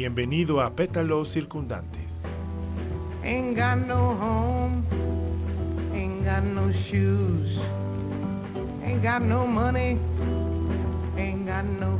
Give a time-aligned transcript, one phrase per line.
[0.00, 2.24] Bienvenido a Pétalos Circundantes.
[3.22, 4.82] Ain't got no home,
[5.92, 7.60] ain't got no shoes,
[8.82, 9.98] ain't got no money,
[11.18, 11.99] ain't got no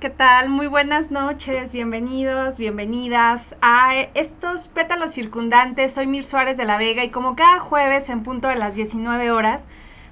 [0.00, 0.48] ¿Qué tal?
[0.48, 5.92] Muy buenas noches, bienvenidos, bienvenidas a estos pétalos circundantes.
[5.92, 9.30] Soy Mir Suárez de la Vega y como cada jueves en punto de las 19
[9.30, 9.66] horas,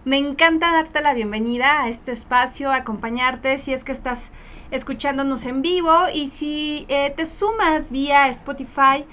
[0.04, 4.30] me encanta darte la bienvenida a este espacio, acompañarte si es que estás
[4.70, 9.06] escuchándonos en vivo y si eh, te sumas vía Spotify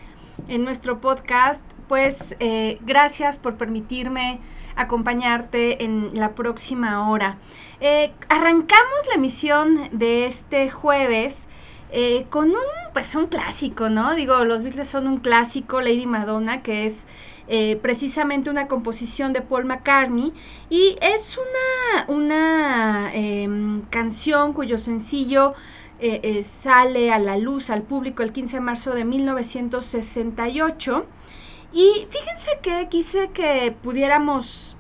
[0.49, 4.41] en nuestro podcast, pues eh, gracias por permitirme
[4.75, 7.37] acompañarte en la próxima hora.
[7.79, 11.47] Eh, arrancamos la emisión de este jueves
[11.91, 12.55] eh, con un,
[12.93, 14.15] pues un clásico, ¿no?
[14.15, 17.07] Digo, los Beatles son un clásico, Lady Madonna, que es
[17.47, 20.33] eh, precisamente una composición de Paul McCartney
[20.69, 25.53] y es una, una em, canción cuyo sencillo
[25.99, 31.05] eh, eh, sale a la luz al público el 15 de marzo de 1968.
[31.75, 34.77] Y fíjense que quise que pudiéramos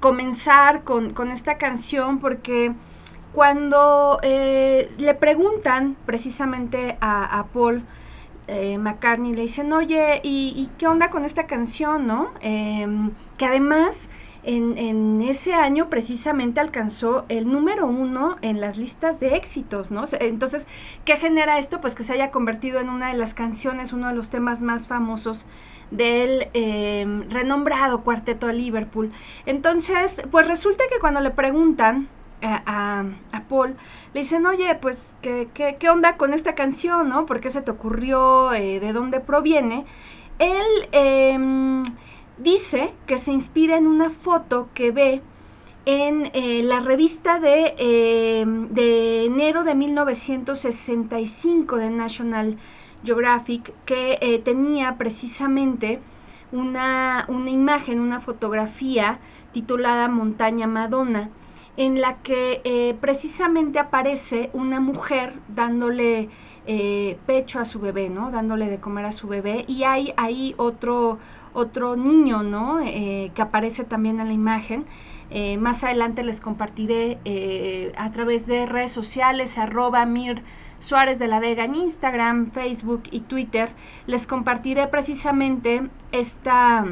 [0.00, 2.74] comenzar con, con esta canción porque
[3.32, 7.84] cuando eh, le preguntan precisamente a, a Paul
[8.48, 12.32] eh, McCartney, le dicen, oye, ¿y, qué onda con esta canción, no?
[12.42, 14.10] Em, que además
[14.44, 20.04] en, ese año precisamente alcanzó el número uno en las listas de éxitos, ¿no?
[20.20, 20.66] Entonces,
[21.04, 21.80] ¿qué genera esto?
[21.80, 24.86] Pues que se haya convertido en una de las canciones, uno de los temas más
[24.86, 25.46] famosos
[25.90, 29.10] del eh, renombrado cuarteto de Liverpool.
[29.46, 32.08] Entonces, pues resulta que cuando le preguntan
[32.40, 33.76] a, a- a Paul,
[34.14, 37.26] le dicen, oye, pues, ¿qué, qué, qué onda con esta canción, no?
[37.26, 38.52] ¿Por qué se te ocurrió?
[38.52, 39.84] Eh, ¿De dónde proviene?
[40.38, 41.82] Él em,
[42.38, 45.22] dice que se inspira en una foto que ve
[45.88, 52.58] en eh, la revista de, em, de enero de 1965 de National
[53.02, 55.98] Geographic, que eh, tenía precisamente
[56.52, 59.18] una, una imagen, una fotografía
[59.52, 61.30] titulada Montaña Madonna,
[61.78, 66.28] en la que eh, precisamente aparece una mujer dándole
[67.24, 68.30] pecho a su bebé, ¿no?
[68.30, 69.64] Dándole de comer a su bebé.
[69.68, 71.18] Y hay ahí otro,
[71.52, 72.80] otro niño, ¿no?
[72.80, 74.84] Eh, que aparece también en la imagen.
[75.30, 80.42] Eh, más adelante les compartiré eh, a través de redes sociales, arroba Mir
[80.78, 83.70] Suárez de la Vega en Instagram, Facebook y Twitter.
[84.06, 86.86] Les compartiré precisamente esta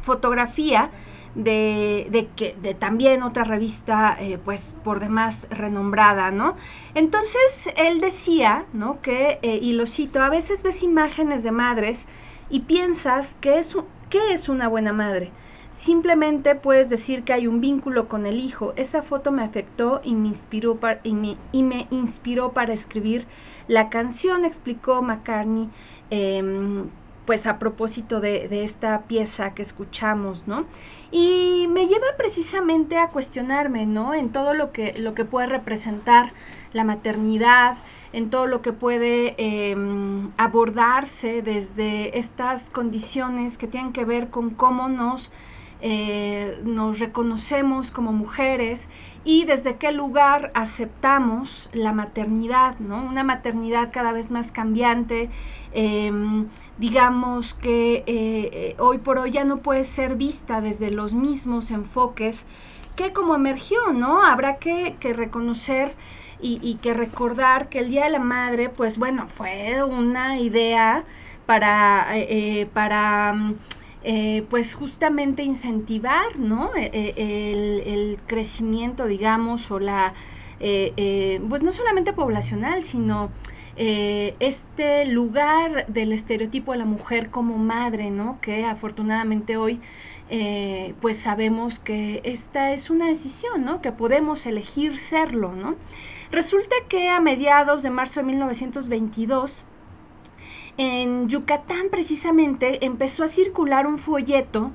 [0.00, 0.90] fotografía
[1.34, 6.56] de, de que de también otra revista eh, pues por demás renombrada no
[6.94, 12.06] entonces él decía no que eh, y lo cito a veces ves imágenes de madres
[12.50, 13.76] y piensas que es
[14.32, 15.32] es una buena madre
[15.70, 18.72] Simplemente puedes decir que hay un vínculo con el hijo.
[18.76, 23.26] Esa foto me afectó y me inspiró para, y me inspiró para escribir
[23.66, 25.68] la canción, explicó McCartney,
[26.10, 26.88] em,
[27.26, 30.64] pues a propósito de, de esta pieza que escuchamos, ¿no?
[31.10, 34.14] Y me lleva precisamente a cuestionarme, ¿no?
[34.14, 36.32] En todo lo que, lo que puede representar
[36.72, 37.78] la maternidad,
[38.12, 44.50] en todo lo que puede em, abordarse desde estas condiciones que tienen que ver con
[44.50, 45.30] cómo nos
[45.80, 48.88] eh, nos reconocemos como mujeres
[49.24, 53.04] y desde qué lugar aceptamos la maternidad, ¿no?
[53.04, 55.30] Una maternidad cada vez más cambiante,
[55.72, 56.48] em,
[56.78, 62.46] digamos que eh, hoy por hoy ya no puede ser vista desde los mismos enfoques
[62.96, 64.24] que como emergió, ¿no?
[64.24, 65.94] Habrá que reconocer
[66.40, 71.04] y, y que recordar que el Día de la Madre, pues bueno, fue una idea
[71.46, 72.26] para, eh,
[72.60, 73.54] eh, para mm,
[74.04, 76.70] eh, pues justamente incentivar, ¿no?
[76.76, 80.14] Eh, eh, el, el crecimiento, digamos, o la,
[80.60, 83.30] eh, pues no solamente poblacional, sino
[83.76, 88.38] eh, este lugar del estereotipo de la mujer como madre, ¿no?
[88.40, 89.80] Que afortunadamente hoy,
[91.00, 93.80] pues sabemos que esta es una decisión, ¿no?
[93.80, 95.76] Que podemos elegir serlo, ¿no?
[96.30, 99.64] Resulta que a mediados de marzo de 1922,
[100.76, 104.72] en Yucatán precisamente empezó a circular un folleto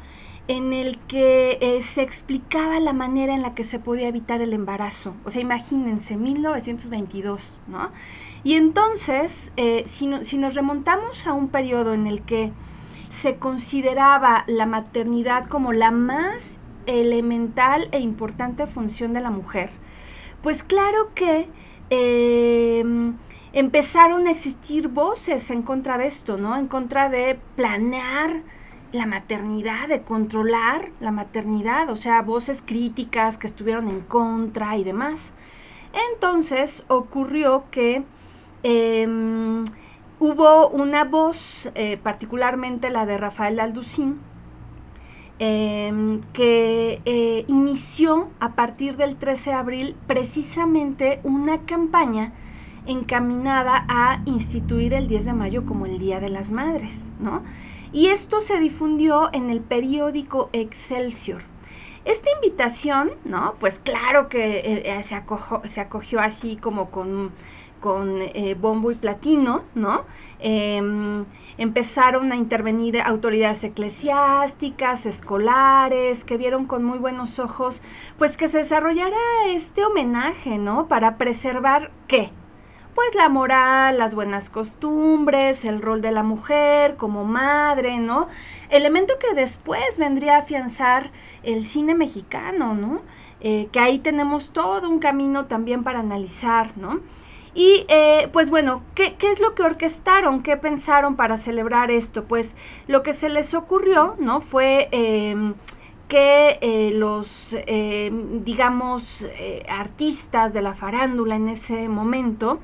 [0.48, 4.52] en el que eh, se explicaba la manera en la que se podía evitar el
[4.52, 5.16] embarazo.
[5.24, 7.92] O sea, imagínense, 1922, ¿no?
[8.44, 12.52] Y entonces, eh, si, si nos remontamos a un periodo en el que
[13.08, 19.70] se consideraba la maternidad como la más elemental e importante función de la mujer,
[20.44, 21.50] pues claro que
[21.90, 22.84] eh,
[23.54, 26.56] empezaron a existir voces en contra de esto, ¿no?
[26.58, 28.44] En contra de planear
[28.92, 34.84] la maternidad, de controlar la maternidad, o sea, voces críticas que estuvieron en contra y
[34.84, 35.34] demás.
[36.14, 38.04] Entonces ocurrió que
[38.64, 39.64] em,
[40.20, 44.20] hubo una voz, eh, particularmente la de Rafael Alducín,
[45.40, 52.34] em, que eh, inició a partir del 13 de abril precisamente una campaña
[52.86, 57.44] encaminada a instituir el 10 de mayo como el Día de las Madres, ¿no?
[57.92, 61.44] Y esto se difundió en el periódico Excelsior.
[62.06, 63.56] Esta invitación, ¿no?
[63.60, 65.24] Pues claro que eh, eh, se,
[65.66, 67.32] se acogió así como con,
[67.84, 70.06] con eh, bombo y platino, ¿no?
[70.40, 71.26] Em,
[71.58, 77.84] empezaron a intervenir autoridades eclesiásticas, escolares, que vieron con muy buenos ojos,
[78.18, 79.18] pues que se desarrollara
[79.50, 80.88] este homenaje, ¿no?
[80.88, 82.30] Para preservar qué?
[82.96, 88.30] Pues la moral, las buenas costumbres, el rol de la mujer como madre, ¿no?
[88.70, 91.12] Elemento que después vendría a afianzar
[91.44, 93.02] el cine mexicano, ¿no?
[93.42, 97.02] Eh, que ahí tenemos todo un camino también para analizar, ¿no?
[97.56, 100.42] Y eh, pues bueno, ¿qué, ¿qué es lo que orquestaron?
[100.42, 102.24] ¿Qué pensaron para celebrar esto?
[102.26, 102.56] Pues
[102.88, 104.42] lo que se les ocurrió, ¿no?
[104.42, 105.54] Fue em,
[106.14, 108.12] que eh, los, eh,
[108.44, 112.60] digamos, eh, artistas de la farándula en ese momento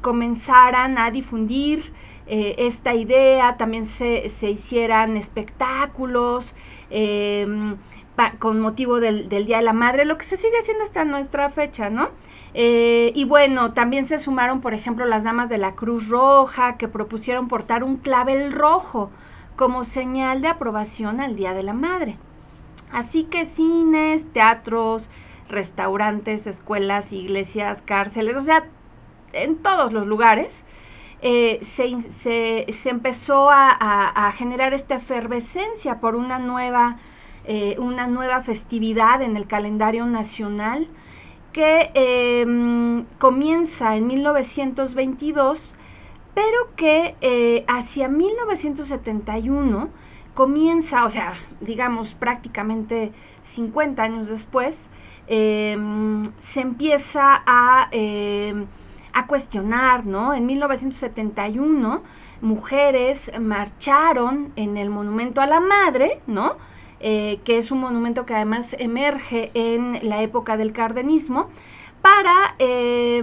[0.00, 1.92] comenzaran a difundir
[2.26, 6.56] esta idea, también se, se hicieran espectáculos
[6.88, 7.76] em,
[8.38, 11.90] con motivo del, Día de la Madre, lo que se sigue haciendo hasta nuestra fecha,
[11.90, 12.10] ¿no?
[12.54, 16.88] Eh, y bueno, también se sumaron, por ejemplo, las damas de la Cruz Roja, que
[16.88, 19.10] propusieron portar un clavel rojo
[19.56, 22.16] como señal de aprobación al Día de la Madre.
[22.92, 25.08] Así que cines, teatros,
[25.48, 28.64] restaurantes, escuelas, iglesias, cárceles, o sea,
[29.32, 30.64] en todos los lugares,
[31.22, 33.70] eh, se, se- empezó a-
[34.26, 36.96] a generar esta efervescencia por una nueva,
[37.44, 40.86] eh, una nueva festividad en el calendario nacional
[41.52, 45.74] que eh, comienza en 1922,
[46.34, 49.90] pero que eh, hacia 1971
[50.34, 54.88] comienza, o sea, digamos prácticamente 50 años después,
[55.28, 57.90] se empieza a,
[59.12, 60.34] a cuestionar, ¿no?
[60.34, 62.02] En 1971,
[62.40, 66.56] mujeres marcharon en el Monumento a la Madre, ¿no?
[67.02, 71.48] Eh, que es un monumento que además emerge en la época del cardenismo,
[72.00, 73.22] para, eh,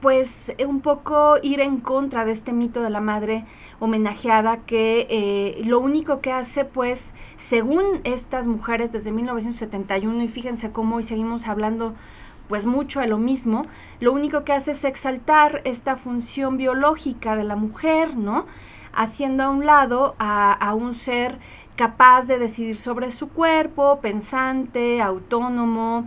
[0.00, 3.44] pues un poco ir en contra de este mito de la madre
[3.78, 10.72] homenajeada que eh, lo único que hace pues según estas mujeres desde 1971 y fíjense
[10.72, 11.94] cómo hoy seguimos hablando
[12.48, 13.62] pues mucho a lo mismo,
[14.00, 18.46] lo único que hace es exaltar esta función biológica de la mujer, ¿no?
[18.92, 21.38] Haciendo a un lado a, a un ser
[21.76, 26.06] capaz de decidir sobre su cuerpo, pensante, autónomo,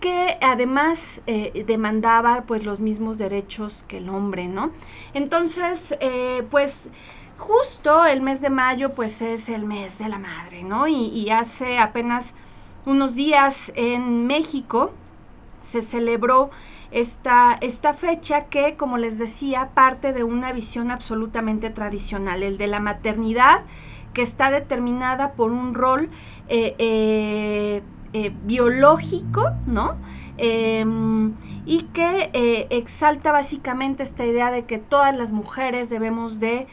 [0.00, 4.70] que además eh, demandaba pues los mismos derechos que el hombre, ¿no?
[5.12, 6.88] Entonces, eh, pues
[7.36, 10.88] justo el mes de mayo pues es el mes de la madre, ¿no?
[10.88, 12.34] Y, y hace apenas
[12.86, 14.92] unos días en México
[15.60, 16.50] se celebró
[16.90, 22.66] esta, esta fecha que, como les decía, parte de una visión absolutamente tradicional, el de
[22.66, 23.62] la maternidad
[24.12, 26.10] que está determinada por un rol
[26.48, 27.82] eh, eh,
[28.12, 29.96] eh, biológico, ¿no?
[30.36, 31.34] Em,
[31.66, 36.66] y que exalta básicamente esta idea de que todas las mujeres debemos de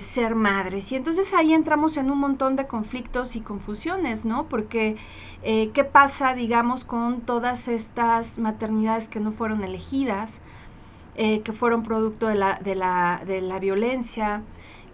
[0.00, 0.92] ser madres.
[0.92, 4.46] Y entonces ahí entramos en un montón de conflictos y confusiones, ¿no?
[4.48, 4.96] Porque
[5.44, 10.40] ¿qué pasa, digamos, con todas estas maternidades que no fueron elegidas,
[11.16, 14.42] que fueron producto de la, de la, de la violencia?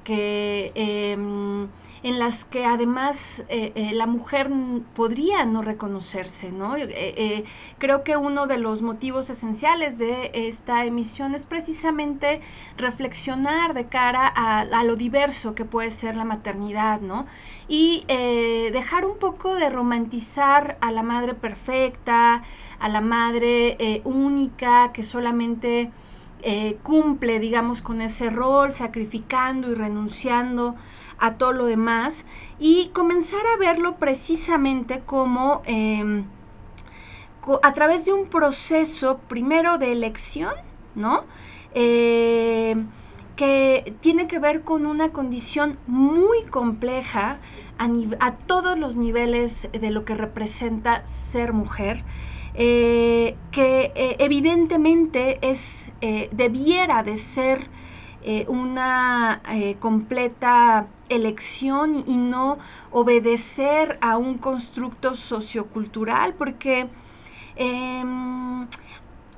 [0.04, 1.68] Que em,
[2.02, 4.50] en las que además eh, eh, la mujer
[4.94, 6.76] podría no reconocerse, ¿no?
[6.76, 7.44] Eh,
[7.78, 12.40] creo que uno de los motivos esenciales de esta emisión es precisamente
[12.76, 17.26] reflexionar de cara a, a lo diverso que puede ser la maternidad, ¿no?
[17.68, 18.04] Y
[18.72, 22.42] dejar un poco de romantizar a la madre perfecta,
[22.80, 25.92] a la madre única que solamente
[26.42, 30.76] eh, cumple, digamos, con ese rol, sacrificando y renunciando
[31.18, 32.24] a todo lo demás,
[32.58, 36.24] y comenzar a verlo precisamente como em,
[37.62, 40.54] a través de un proceso primero de elección,
[40.94, 41.24] ¿no?
[41.74, 42.76] Eh,
[43.36, 47.38] que tiene que ver con una condición muy compleja
[47.78, 47.88] a,
[48.20, 52.04] a todos los niveles de lo que representa ser mujer.
[52.54, 57.68] Eh, que eh, evidentemente es, eh, debiera de ser
[58.48, 59.40] una
[59.78, 62.58] completa elección y no
[62.90, 66.86] obedecer a un constructo sociocultural, porque
[67.56, 68.68] em,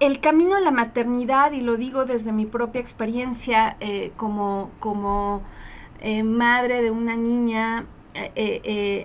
[0.01, 3.77] el camino a la maternidad, y lo digo desde mi propia experiencia
[4.17, 5.43] como, como
[6.25, 7.87] madre de una niña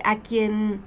[0.03, 0.81] a quien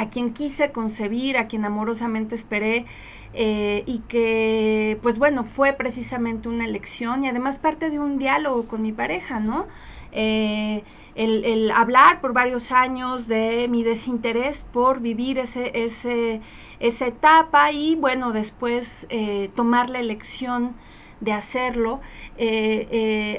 [0.00, 2.86] a quien quise concebir, a quien amorosamente esperé
[3.34, 8.66] eh, y que pues bueno, fue precisamente una elección y además parte de un diálogo
[8.66, 9.66] con mi pareja, ¿no?
[10.12, 10.84] Eh,
[11.16, 16.40] el, hablar por varios años de mi desinterés por vivir ese, ese,
[16.80, 20.74] esa etapa y bueno, después eh, tomar la elección
[21.20, 22.00] de hacerlo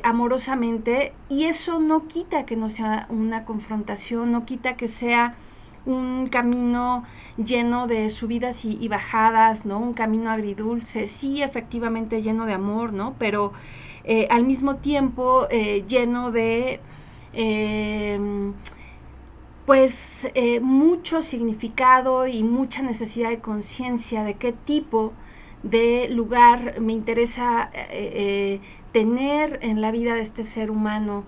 [0.03, 5.35] amorosamente y eso no quita que no sea una confrontación, no quita que sea
[5.85, 7.03] un camino
[7.37, 9.79] lleno de subidas y, bajadas, ¿no?
[9.79, 13.15] Un camino agridulce, sí, efectivamente lleno de amor, ¿no?
[13.17, 13.53] Pero
[14.03, 16.79] eh, al mismo tiempo eh, lleno de,
[17.33, 18.53] em,
[19.65, 25.13] pues, eh, mucho significado y mucha necesidad de conciencia de qué tipo
[25.63, 27.69] de lugar me interesa
[28.91, 31.23] tener en la vida de este ser humano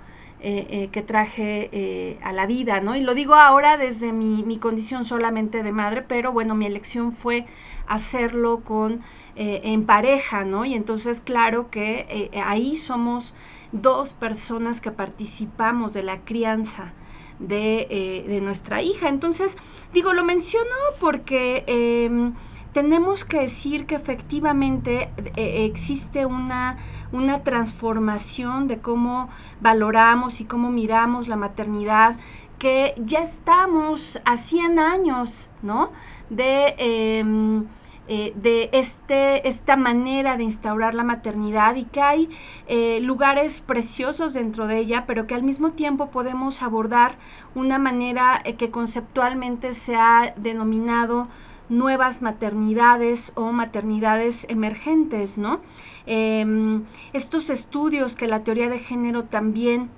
[0.46, 2.98] eh, eh, que traje eh, a la vida, ¿no?
[2.98, 7.14] Y lo digo ahora desde mi, mi, condición solamente de madre, pero bueno, mi elección
[7.14, 7.46] fue
[7.88, 9.00] hacerlo con,
[9.38, 10.66] en pareja, ¿no?
[10.66, 13.36] Y entonces, claro que ahí somos
[13.72, 16.92] dos personas que participamos de la crianza.
[17.40, 19.10] De, de nuestra hija.
[19.10, 19.58] Entonces,
[19.92, 20.70] digo, lo menciono
[21.00, 22.36] porque em,
[22.72, 26.78] tenemos que decir que efectivamente existe una,
[27.14, 29.30] una transformación de cómo
[29.62, 32.18] valoramos y cómo miramos la maternidad,
[32.60, 35.92] que ya estamos a 100 años, ¿no?
[36.30, 37.66] De, em,
[38.08, 42.30] eh, de este, esta manera de instaurar la maternidad y que hay
[42.68, 47.18] eh, lugares preciosos dentro de ella, pero que al mismo tiempo podemos abordar
[47.56, 51.30] una manera que conceptualmente se ha denominado
[51.70, 55.62] nuevas maternidades o maternidades emergentes, ¿no?
[56.06, 56.84] Em,
[57.14, 59.90] estos estudios que la teoría de género también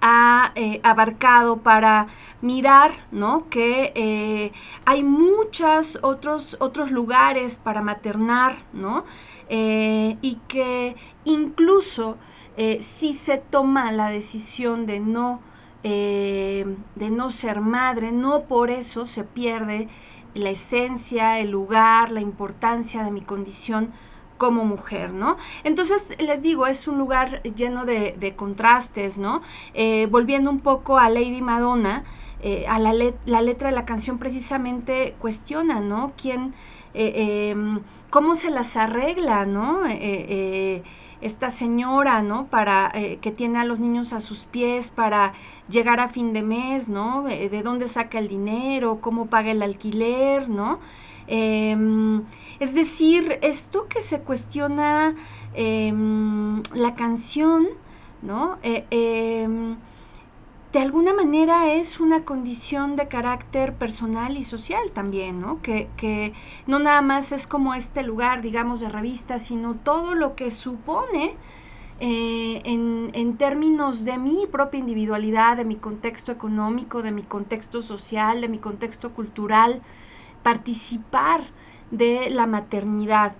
[0.00, 2.06] ha eh, abarcado para
[2.40, 3.48] mirar, ¿no?
[3.48, 4.52] Que eh,
[4.84, 9.04] hay muchos otros, otros lugares para maternar, ¿no?
[9.48, 12.18] Eh, y que incluso
[12.80, 15.40] si se toma la decisión de no,
[15.84, 16.66] de
[17.08, 19.86] no ser madre, no por eso se pierde
[20.34, 23.92] la esencia, el lugar, la importancia de mi condición
[24.38, 25.36] como mujer, ¿no?
[25.64, 29.42] Entonces, les digo, es un lugar lleno de, contrastes, ¿no?
[29.74, 32.04] Eh, volviendo un poco a Lady Madonna,
[32.40, 32.94] eh, a la,
[33.26, 36.12] la, letra de la canción precisamente cuestiona, ¿no?
[36.16, 36.54] ¿Quién,
[36.94, 37.80] eh, em,
[38.10, 39.80] cómo se las arregla, ¿no?
[41.20, 42.46] esta señora, ¿no?
[42.46, 45.32] Para, que tiene a los niños a sus pies para
[45.68, 47.24] llegar a fin de mes, ¿no?
[47.24, 50.78] de dónde saca el dinero, cómo paga el alquiler, ¿no?
[51.28, 52.24] Em,
[52.58, 55.14] es decir, esto que se cuestiona
[55.54, 57.68] em, la canción,
[58.22, 58.58] ¿no?
[58.62, 59.76] Eh, em,
[60.72, 65.60] de alguna manera es una condición de carácter personal y social también, ¿no?
[65.62, 66.32] Que,
[66.66, 71.36] no nada más es como este lugar, digamos, de revista, sino todo lo que supone
[72.00, 77.82] eh, en, en, términos de mi propia individualidad, de mi contexto económico, de mi contexto
[77.82, 79.82] social, de mi contexto cultural,
[80.48, 81.42] participar
[81.90, 83.34] de la maternidad.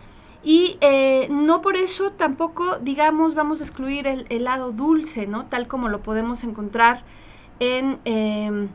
[0.44, 5.46] Y eh, no por eso tampoco, digamos, vamos a excluir el, lado dulce, ¿no?
[5.46, 7.04] Tal como lo podemos encontrar
[7.60, 8.68] en em,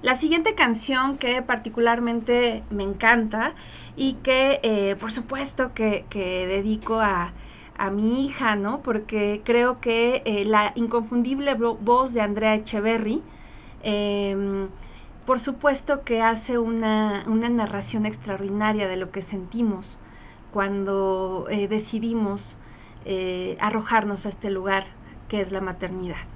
[0.00, 3.54] la siguiente canción que particularmente me encanta
[3.94, 7.34] y que eh, por supuesto que, dedico a,
[7.92, 8.80] mi hija, ¿no?
[8.80, 13.22] Porque creo que eh, la inconfundible voz de Andrea Echeverry
[13.82, 14.68] em,
[15.26, 19.98] por supuesto que hace una, narración extraordinaria de lo que sentimos
[20.52, 22.58] cuando eh, decidimos
[23.04, 24.84] eh, arrojarnos a este lugar
[25.28, 26.33] que es la maternidad.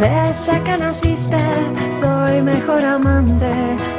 [0.00, 1.36] Desde que naciste
[1.90, 3.50] soy mejor amante,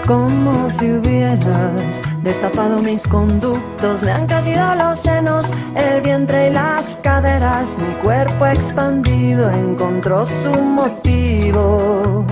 [0.08, 4.04] como si hubieras destapado mis conductos.
[4.04, 7.76] Me han crecido los senos, el vientre y las caderas.
[7.82, 12.26] Mi cuerpo expandido encontró su motivo.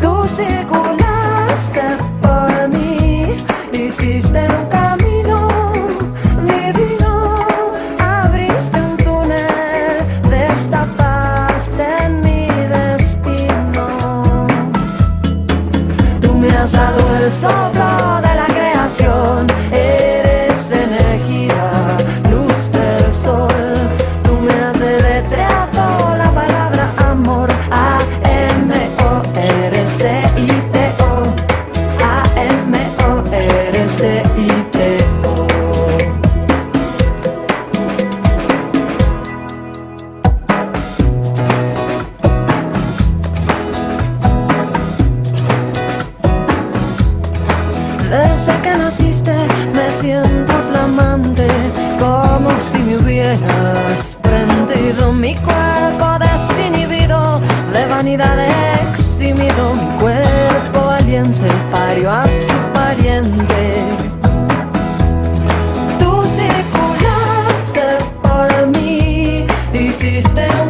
[0.00, 1.82] Tú circulaste
[2.20, 3.22] por mí,
[3.72, 5.03] hiciste un camino
[70.04, 70.63] hiciste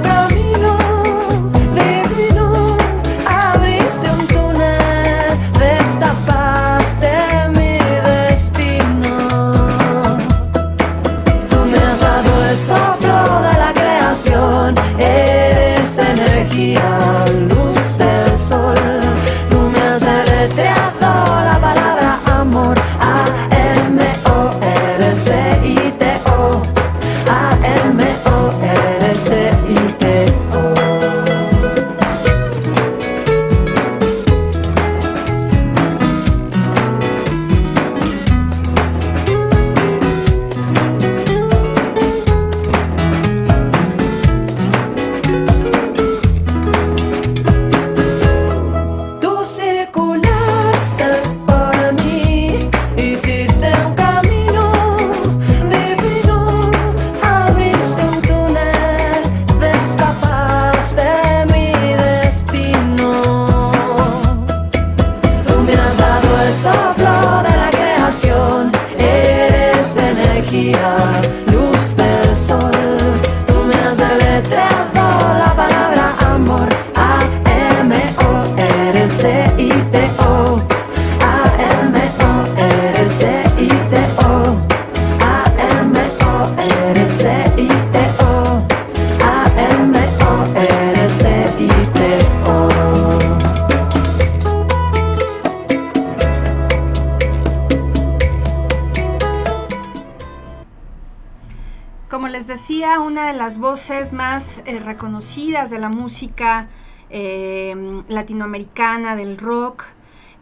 [104.67, 106.69] eh, reconocidas de la música
[107.11, 109.85] eh, latinoamericana, del rock,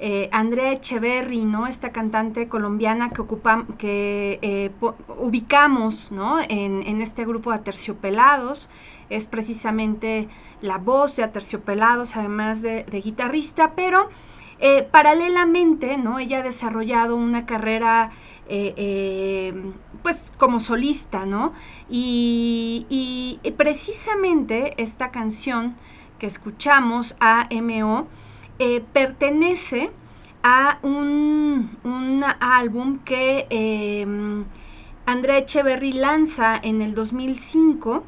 [0.05, 1.69] eh, Andrea Echeverry, ¿no?
[1.69, 4.73] Esta cantante colombiana que, ocupa, que eh,
[5.21, 6.41] ubicamos, ¿no?
[6.41, 8.69] En, en este grupo de Aterciopelados.
[9.11, 10.29] Es precisamente
[10.61, 14.09] la voz de Aterciopelados, además de, de guitarrista, pero
[14.63, 16.19] eh, paralelamente, ¿no?
[16.19, 18.11] Ella ha desarrollado una carrera,
[18.49, 19.73] eh, eh,
[20.03, 21.53] pues, como solista, ¿no?
[21.91, 25.77] Y, precisamente esta canción
[26.19, 28.09] que escuchamos, AMO,
[28.93, 29.91] pertenece
[30.43, 34.07] a un, un álbum que eh,
[35.07, 38.05] Andrea Echeverry lanza en el 2005,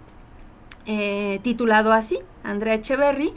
[0.86, 3.32] eh, titulado así, Andrea Echeverry,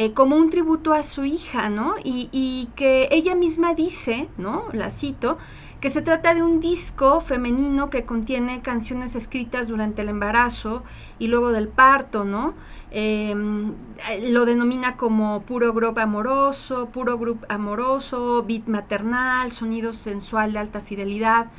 [0.00, 1.94] eh, como un tributo a su hija, ¿no?
[2.02, 4.64] Y, que ella misma dice, ¿no?
[4.72, 5.36] La cito,
[5.82, 10.84] que se trata de un disco femenino que contiene canciones escritas durante el embarazo
[11.18, 12.54] y luego del parto, ¿no?
[12.90, 13.34] Eh,
[14.30, 20.80] lo denomina como puro grupo amoroso, puro grupo amoroso, beat maternal, sonido sensual de alta
[20.80, 21.50] fidelidad.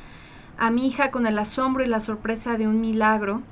[0.58, 3.42] A mi hija con el asombro y la sorpresa de un milagro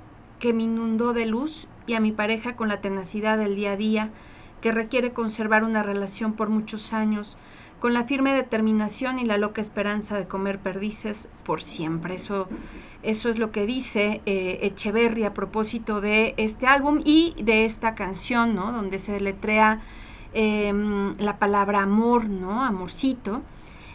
[0.40, 3.76] que me inundó de luz y a mi pareja con la tenacidad del día a
[3.76, 4.10] día
[4.60, 7.36] que requiere conservar una relación por muchos años,
[7.78, 12.14] con la firme determinación y la loca esperanza de comer perdices por siempre.
[12.14, 12.48] Eso,
[13.02, 17.94] eso es lo que dice eh, Echeverry a propósito de este álbum y de esta
[17.94, 18.72] canción, ¿no?
[18.72, 19.80] Donde se letrea
[20.34, 20.72] eh,
[21.18, 22.62] la palabra amor, ¿no?
[22.62, 23.42] Amorcito.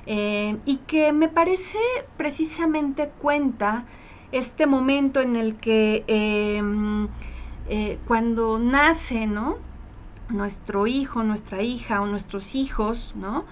[0.08, 1.80] Eh, y que me parece
[2.15, 3.86] precisamente cuenta
[4.32, 6.62] este momento en el que eh,
[7.69, 9.58] eh, cuando nace, ¿no?
[10.29, 13.45] Nuestro hijo, nuestra hija o nuestros hijos, ¿no?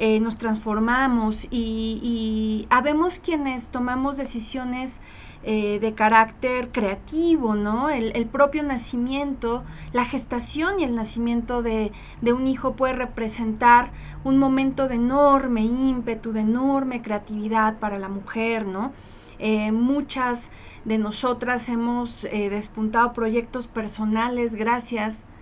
[0.00, 5.00] Eh, nos transformamos y, habemos quienes tomamos decisiones
[5.42, 7.90] eh, de carácter creativo, ¿no?
[7.90, 13.90] El, propio nacimiento, la gestación y el nacimiento de, de, un hijo puede representar
[14.22, 18.92] un momento de enorme ímpetu, de enorme creatividad para la mujer, ¿no?
[19.40, 20.52] Eh, muchas
[20.84, 25.37] de nosotras hemos despuntado proyectos personales gracias a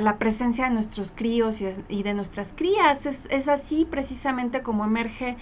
[0.00, 3.06] la presencia de nuestros críos y de, nuestras crías.
[3.06, 5.36] Es, es, así precisamente como emerge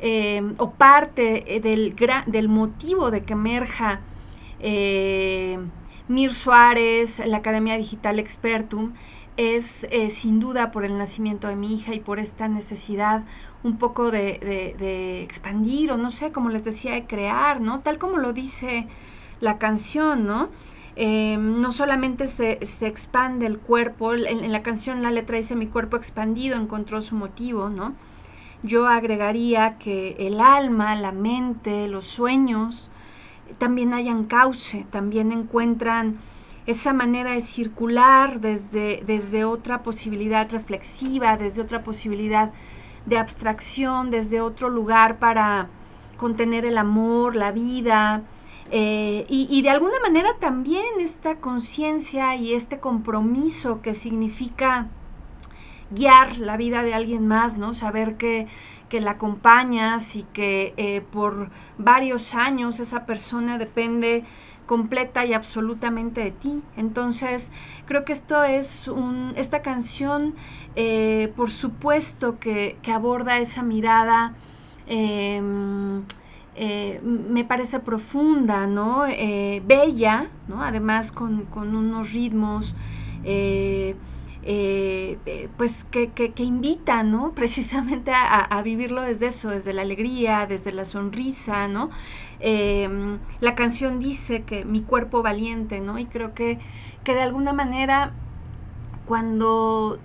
[0.00, 4.00] eh, o parte del, del, motivo de que emerja
[4.60, 5.58] eh,
[6.06, 8.94] Mir Suárez, la Academia Digital Expertum,
[9.36, 13.24] es eh, sin duda por el nacimiento de mi hija y por esta necesidad
[13.62, 17.80] un poco de, de, de, expandir o no sé, como les decía, de crear, ¿no?
[17.80, 18.88] Tal como lo dice
[19.40, 20.48] la canción, ¿no?
[21.00, 25.68] Eh, no solamente se, expande el cuerpo, en, en, la canción la letra dice mi
[25.68, 27.94] cuerpo expandido encontró su motivo, ¿no?
[28.64, 32.90] Yo agregaría que el alma, la mente, los sueños
[33.58, 36.16] también hayan cauce, también encuentran
[36.66, 42.50] esa manera de circular desde, desde otra posibilidad reflexiva, desde otra posibilidad
[43.06, 45.68] de abstracción, desde otro lugar para
[46.16, 48.24] contener el amor, la vida,
[48.70, 54.88] eh, y, de alguna manera también esta conciencia y este compromiso que significa
[55.90, 57.72] guiar la vida de alguien más, ¿no?
[57.72, 58.46] Saber que,
[58.90, 64.24] que la acompañas y que eh, por varios años esa persona depende
[64.66, 66.62] completa y absolutamente de ti.
[66.76, 67.52] Entonces,
[67.86, 70.34] creo que esto es un, esta canción,
[70.76, 74.34] eh, por supuesto que, que, aborda esa mirada.
[74.86, 75.40] Eh,
[76.60, 79.06] eh, me parece profunda, ¿no?
[79.06, 80.60] Eh, bella, ¿no?
[80.60, 82.74] Además con, con unos ritmos,
[83.22, 83.94] eh,
[85.56, 87.32] pues que, que, invitan, ¿no?
[87.36, 91.90] Precisamente a, a, vivirlo desde eso, desde la alegría, desde la sonrisa, ¿no?
[92.40, 95.96] la canción dice que mi cuerpo valiente, ¿no?
[95.98, 96.58] Y creo que,
[97.04, 98.14] que de alguna manera
[99.06, 100.00] cuando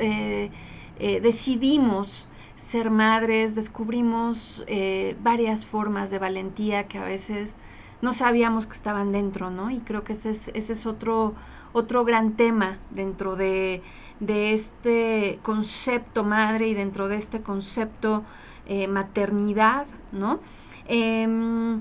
[1.00, 7.58] decidimos ser madres, descubrimos eh, varias formas de valentía que a veces
[8.02, 9.72] no sabíamos que estaban dentro, ¿no?
[9.72, 11.34] Y creo que ese es, ese es otro,
[11.72, 13.82] otro gran tema dentro de,
[14.20, 18.24] de, este concepto madre y dentro de este concepto
[18.68, 20.40] eh, maternidad, ¿no?
[20.88, 21.78] Eh,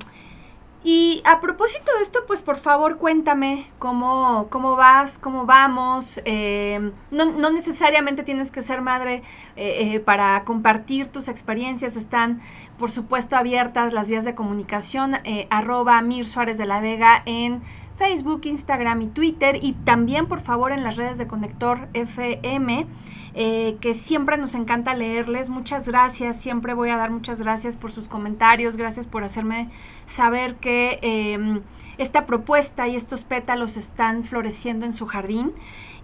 [0.84, 6.20] y a propósito de esto, pues por favor cuéntame cómo, cómo vas, cómo vamos.
[6.24, 9.22] Eh, no, no, necesariamente tienes que ser madre
[9.54, 11.94] eh, eh, para compartir tus experiencias.
[11.96, 12.40] Están,
[12.78, 15.12] por supuesto, abiertas las vías de comunicación.
[15.50, 17.62] arroba Mir Suárez de la Vega en
[18.02, 22.88] Facebook, Instagram y Twitter y también por favor en las redes de Conector FM.
[23.34, 25.48] Eh, que siempre nos encanta leerles.
[25.48, 29.70] Muchas gracias, siempre voy a dar muchas gracias por sus comentarios, gracias por hacerme
[30.04, 31.62] saber que em,
[31.96, 35.52] esta propuesta y estos pétalos están floreciendo en su jardín.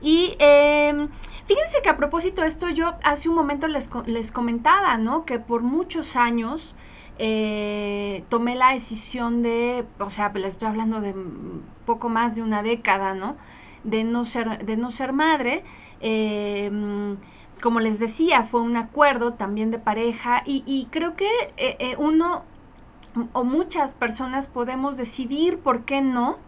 [0.01, 1.09] Y em,
[1.47, 5.25] fíjense que a propósito de esto, yo hace un momento les, les comentaba, ¿no?
[5.25, 6.77] Que por muchos años
[7.19, 11.15] eh, tomé la decisión de, o sea, les estoy hablando de
[11.85, 13.37] poco más de una década, ¿no?
[13.85, 15.65] De no ser, de no ser madre.
[16.01, 17.17] Em,
[17.61, 22.45] como les decía, fue un acuerdo también de pareja y, creo que eh, eh, uno
[23.33, 26.39] o muchas personas podemos decidir por qué no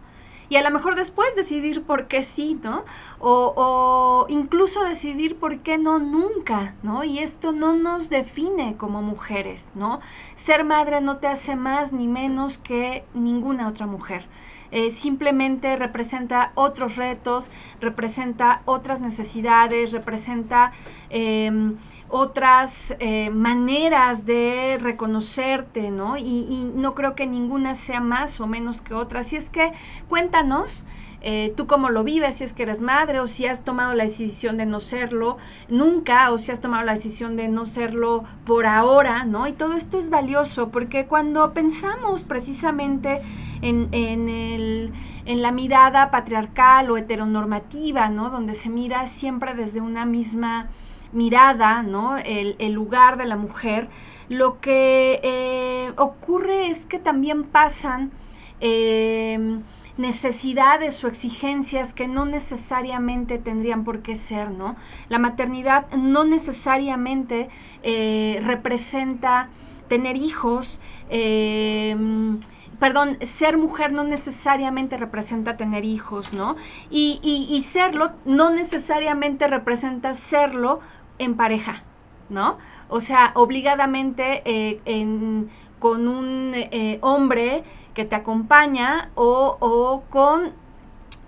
[0.51, 2.83] y a lo mejor después decidir por qué sí, ¿no?
[3.19, 7.05] O, o, incluso decidir por qué no nunca, ¿no?
[7.05, 10.01] Y esto no nos define como mujeres, ¿no?
[10.35, 14.27] Ser madre no te hace más ni menos que ninguna otra mujer.
[14.71, 20.71] Eh, simplemente representa otros retos, representa otras necesidades, representa
[21.09, 21.75] em,
[22.07, 26.17] otras eh, maneras de reconocerte, ¿no?
[26.17, 29.21] Y, y, no creo que ninguna sea más o menos que otra.
[29.21, 29.71] Así es que
[30.07, 30.85] cuéntanos.
[31.23, 34.03] Eh, tú cómo lo vives, si es que eres madre o si has tomado la
[34.03, 35.37] decisión de no serlo
[35.69, 39.47] nunca o si has tomado la decisión de no serlo por ahora, ¿no?
[39.47, 43.21] Y todo esto es valioso porque cuando pensamos precisamente
[43.61, 44.91] en, en, el,
[45.25, 48.31] en la mirada patriarcal o heteronormativa, ¿no?
[48.31, 50.69] Donde se mira siempre desde una misma
[51.11, 52.17] mirada, ¿no?
[52.17, 53.89] El, el lugar de la mujer,
[54.27, 58.11] lo que eh, ocurre es que también pasan
[58.59, 59.59] eh,
[59.97, 64.75] necesidades o exigencias que no necesariamente tendrían por qué ser, ¿no?
[65.09, 67.49] La maternidad no necesariamente
[67.83, 69.49] eh, representa
[69.87, 71.95] tener hijos, eh,
[72.79, 76.55] perdón, ser mujer no necesariamente representa tener hijos, ¿no?
[76.89, 80.79] Y, y, serlo no necesariamente representa serlo
[81.19, 81.83] en pareja,
[82.29, 82.57] ¿no?
[82.87, 85.49] O sea, obligadamente eh, en,
[85.79, 86.53] con un
[87.01, 90.53] hombre que te acompaña o, con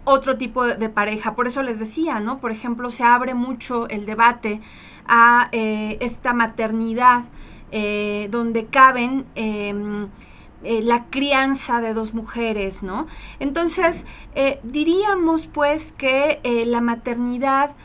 [0.05, 1.35] otro tipo de pareja.
[1.35, 2.39] Por eso les decía, ¿no?
[2.39, 4.61] Por ejemplo, se abre mucho el debate
[5.07, 7.23] a eh, esta maternidad
[7.71, 10.09] eh, donde caben em,
[10.63, 13.07] eh, la crianza de dos mujeres, ¿no?
[13.39, 14.05] Entonces,
[14.63, 17.75] diríamos pues que la maternidad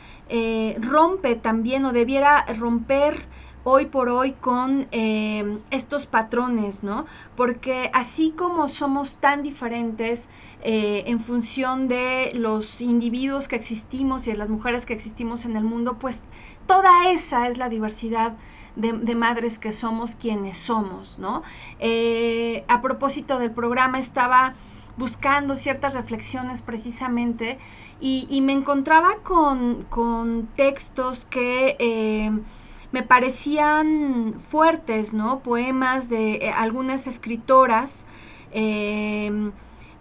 [0.79, 3.25] rompe también o debiera romper
[3.63, 7.05] hoy por hoy con eh, estos patrones, ¿no?
[7.35, 10.29] Porque así como somos tan diferentes
[10.63, 15.55] eh, en función de los individuos que existimos y de las mujeres que existimos en
[15.55, 16.23] el mundo, pues
[16.65, 18.35] toda esa es la diversidad
[18.75, 21.43] de, madres que somos quienes somos, ¿no?
[21.79, 24.53] Eh, a propósito del programa estaba
[24.95, 27.57] buscando ciertas reflexiones precisamente
[27.99, 31.75] y, me encontraba con, con textos que
[32.91, 35.39] me parecían fuertes, ¿no?
[35.39, 38.05] Poemas de eh, algunas escritoras
[38.51, 39.51] em,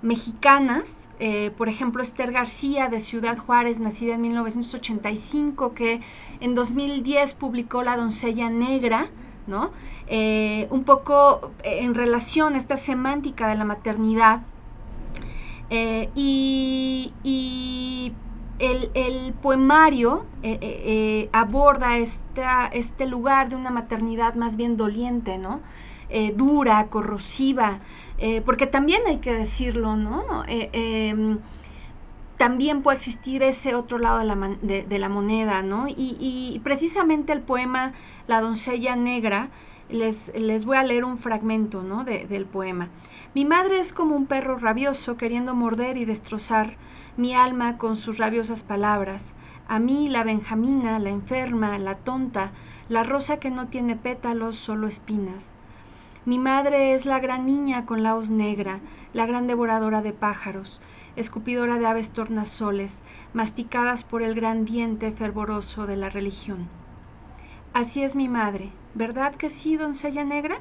[0.01, 6.01] mexicanas, eh, por ejemplo Esther García de Ciudad Juárez, nacida en 1985, que
[6.41, 9.11] en 2010 publicó La doncella negra,
[9.47, 9.71] ¿no?
[10.07, 14.43] Eh, un poco en relación a esta semántica de la maternidad.
[15.71, 18.13] y, y
[18.59, 25.61] el, poemario eh, eh, eh, aborda este lugar de una maternidad más bien doliente, ¿no?
[26.37, 27.81] dura, corrosiva,
[28.47, 30.43] porque también hay que decirlo, ¿no?
[30.47, 31.39] Em,
[32.39, 35.85] también puede existir ese otro lado de la, de, la moneda, ¿no?
[35.87, 37.93] Y, precisamente el poema
[38.27, 39.51] La doncella negra,
[39.89, 42.05] les, les voy a leer un fragmento, ¿no?
[42.05, 42.89] del poema.
[43.35, 46.77] Mi madre es como un perro rabioso queriendo morder y destrozar
[47.17, 49.35] mi alma con sus rabiosas palabras.
[49.67, 52.53] A mí, la Benjamina, la enferma, la tonta,
[52.89, 55.57] la rosa que no tiene pétalos, solo espinas.
[56.25, 58.81] Mi madre es la gran niña con la hoz negra,
[59.15, 60.81] la gran devoradora de pájaros,
[61.17, 66.69] escupidora de aves tornasoles, masticadas por el gran diente fervoroso de la religión.
[67.73, 70.61] Así es mi madre, ¿verdad que sí, doncella negra?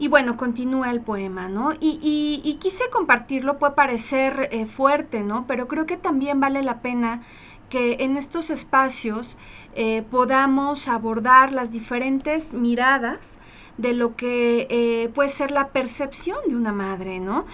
[0.00, 1.74] Y bueno, continúa el poema, ¿no?
[1.78, 5.46] Y, quise compartirlo, puede parecer eh, fuerte, ¿no?
[5.46, 7.20] Pero creo que también vale la pena
[7.68, 9.36] que en estos espacios
[9.74, 13.38] eh, podamos abordar las diferentes miradas
[13.76, 17.44] de lo que eh, puede ser la percepción de una madre, ¿no?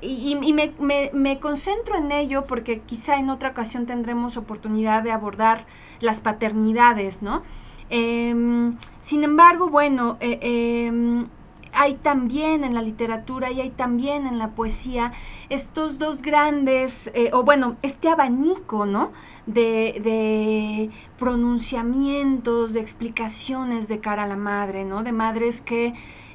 [0.00, 5.66] y, me, concentro en ello porque quizá en otra ocasión tendremos oportunidad de abordar
[6.00, 7.42] las paternidades, ¿no?
[7.94, 11.26] Em, sin embargo, bueno, em,
[11.74, 15.12] hay también en la literatura y hay también en la poesía
[15.50, 19.12] estos dos grandes, eh, o bueno, este abanico, ¿no?
[19.44, 25.02] De, pronunciamientos, de explicaciones de cara a la madre, ¿no?
[25.02, 25.92] De madres que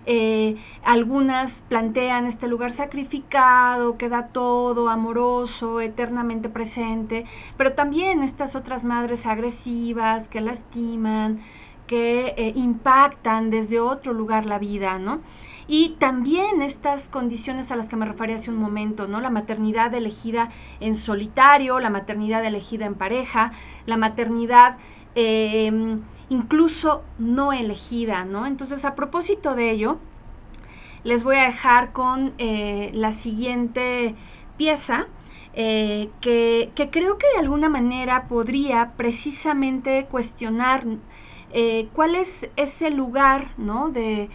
[0.09, 7.25] eh, algunas plantean este lugar sacrificado, que da todo, amoroso, eternamente presente,
[7.57, 11.41] pero también estas otras madres agresivas que lastiman,
[11.87, 15.19] que eh, impactan desde otro lugar la vida, ¿no?
[15.67, 19.19] Y también estas condiciones a las que me refería hace un momento, ¿no?
[19.19, 23.51] La maternidad elegida en solitario, la maternidad elegida en pareja,
[23.85, 24.77] la maternidad
[25.17, 28.45] em, incluso no elegida, ¿no?
[28.45, 29.97] Entonces, a propósito de ello,
[31.03, 34.15] les voy a dejar con eh, la siguiente
[34.57, 35.07] pieza.
[35.59, 40.85] Eh, que, que, creo que de alguna manera podría precisamente cuestionar
[41.53, 43.89] eh, ¿Cuál es ese lugar ¿no?
[43.89, 44.29] de,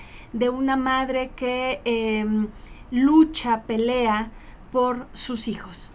[0.51, 2.49] una madre que em,
[2.91, 4.31] lucha, pelea
[4.71, 5.93] por sus hijos?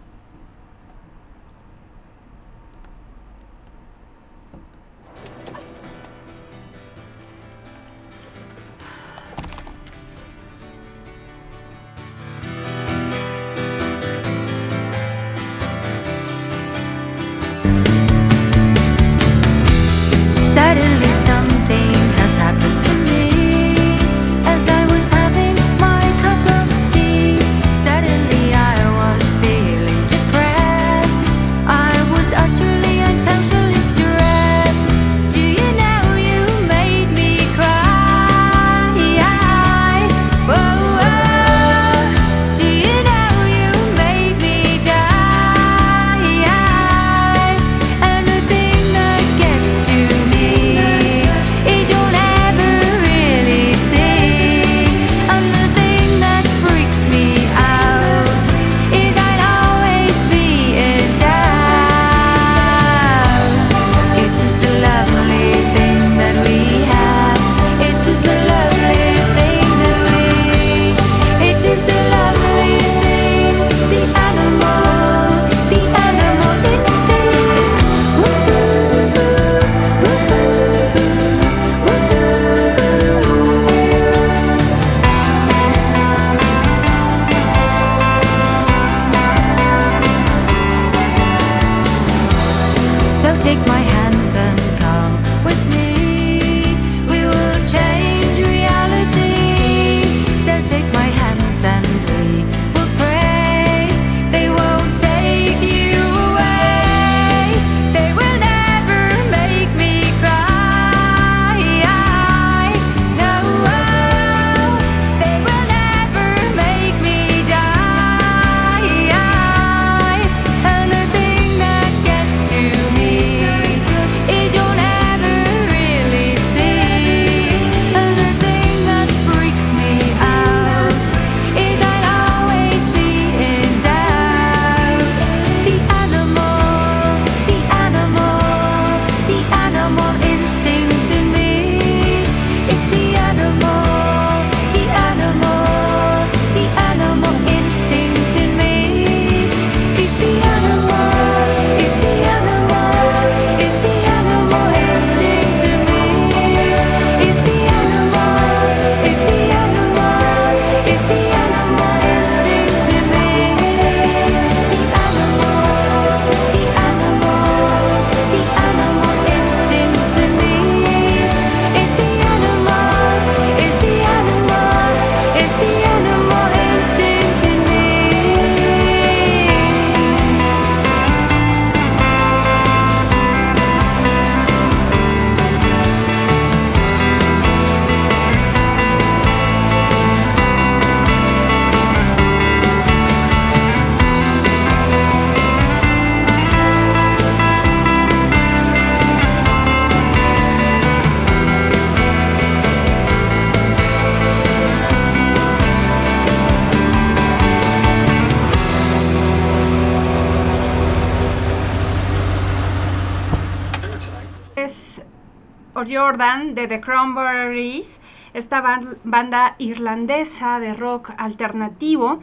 [216.66, 218.00] The Cranberries,
[218.34, 218.60] esta
[219.04, 222.20] banda irlandesa de rock alternativo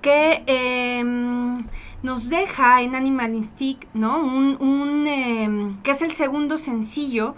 [0.00, 1.58] que em,
[2.02, 4.18] nos deja en Animal Instinct, ¿no?
[4.24, 7.34] Un, em, que es el segundo sencillo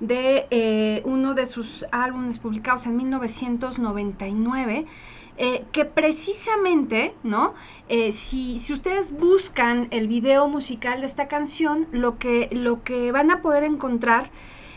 [0.00, 4.86] de eh, uno de sus álbumes publicados en 1999.
[5.36, 7.54] eh, que precisamente, ¿no?
[7.88, 13.10] Eh, si, si ustedes buscan el video musical de esta canción, lo que, lo que
[13.10, 14.30] van a poder encontrar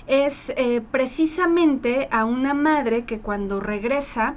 [0.07, 4.35] es eh, precisamente a una madre que cuando regresa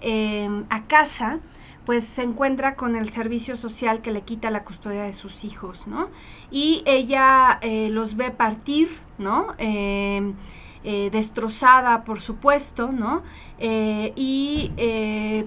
[0.00, 1.40] eh, a casa,
[1.84, 5.86] pues se encuentra con el servicio social que le quita la custodia de sus hijos,
[5.86, 6.08] ¿no?
[6.50, 8.88] Y ella eh, los ve partir,
[9.18, 9.48] ¿no?
[9.58, 10.34] Eh,
[10.84, 13.22] eh, destrozada, por supuesto, ¿no?
[13.58, 14.70] Y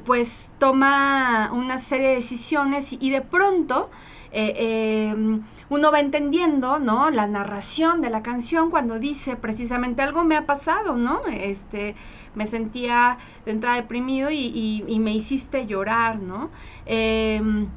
[0.05, 3.89] pues toma una serie de decisiones y de pronto
[4.36, 7.12] eh, eh, uno va entendiendo, ¿no?
[7.12, 11.22] La narración de la canción cuando dice precisamente algo me ha pasado, ¿no?
[11.28, 11.96] Este,
[12.36, 16.50] me sentía de entrada deprimido y, me hiciste llorar, ¿no?
[16.86, 17.68] Em,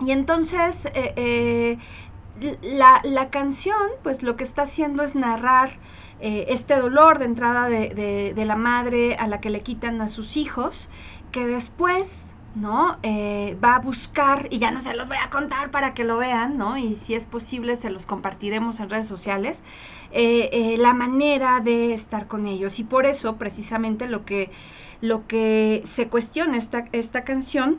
[0.00, 1.78] y entonces eh,
[2.62, 5.78] la, la canción, pues lo que está haciendo es narrar
[6.20, 10.08] este dolor de entrada de, de- de la madre a la que le quitan a
[10.08, 10.88] sus hijos,
[11.32, 12.98] que después, ¿no?
[13.02, 16.18] Eh, va a buscar, y ya no se los voy a contar para que lo
[16.18, 16.76] vean, ¿no?
[16.76, 19.62] Y si es posible, se los compartiremos en redes sociales,
[20.12, 22.78] eh, eh, la manera de estar con ellos.
[22.78, 24.52] Y por eso, precisamente, lo que,
[25.00, 27.78] lo que se cuestiona esta, esta canción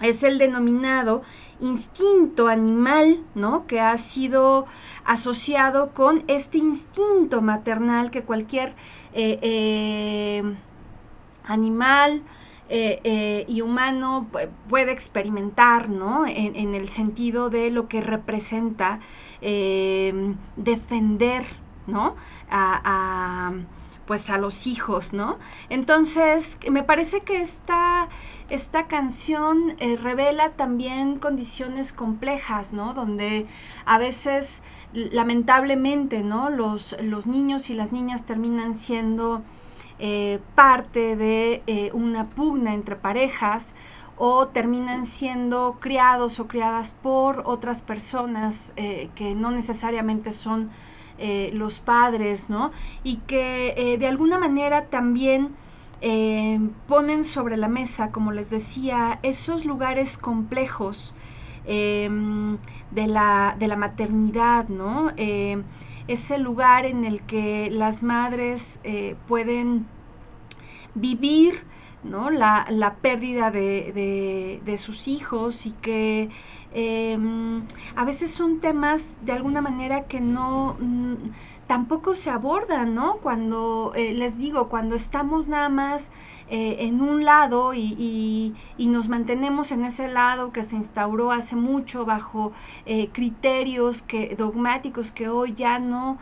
[0.00, 1.22] es el denominado
[1.60, 3.64] instinto animal, ¿no?
[3.68, 4.66] Que ha sido
[5.04, 8.74] asociado con este instinto maternal que cualquier
[11.44, 12.22] animal
[12.68, 16.26] eh, eh, y humano pu- puede experimentar, ¿no?
[16.26, 19.00] En, en el sentido de lo que representa
[19.42, 21.44] eh, defender,
[21.86, 22.16] ¿no?
[22.50, 23.52] A,
[24.06, 25.38] pues a los hijos, ¿no?
[25.70, 28.08] Entonces, me parece que esta,
[28.50, 32.92] esta canción eh, revela también condiciones complejas, ¿no?
[32.92, 33.46] Donde
[33.86, 34.62] a veces,
[34.92, 36.50] lamentablemente, ¿no?
[36.50, 39.42] Los, los niños y las niñas terminan siendo
[39.98, 43.74] eh, parte de eh, una pugna entre parejas
[44.16, 50.70] o terminan siendo criados o criadas por otras personas eh, que no necesariamente son
[51.52, 52.72] los padres, ¿no?
[53.04, 55.54] Y que de alguna manera también
[56.88, 61.14] ponen sobre la mesa, como les decía, esos lugares complejos
[61.66, 62.10] eh,
[62.90, 65.10] de, la, de la maternidad, ¿no?
[66.08, 69.86] Eh, ese lugar en el que las madres eh, pueden
[70.94, 71.64] vivir
[72.02, 72.30] ¿no?
[72.30, 76.28] la, la pérdida de, de- de sus hijos y que
[76.74, 77.18] eh,
[77.96, 80.76] a veces son temas de alguna manera que no
[81.66, 83.16] tampoco se abordan, ¿no?
[83.16, 86.12] Cuando eh, les digo, cuando estamos nada más
[86.50, 92.04] eh, en un lado y, nos mantenemos en ese lado que se instauró hace mucho
[92.04, 92.52] bajo
[92.86, 96.18] eh, criterios que, dogmáticos que hoy ya no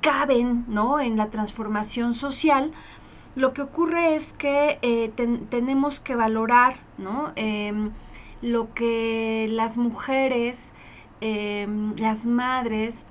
[0.00, 0.98] caben, ¿no?
[0.98, 2.72] En la transformación social,
[3.36, 7.32] lo que ocurre es que ten- tenemos que valorar ¿no?
[7.36, 7.92] Em,
[8.42, 10.72] lo que las mujeres,
[11.20, 13.06] em, las madres,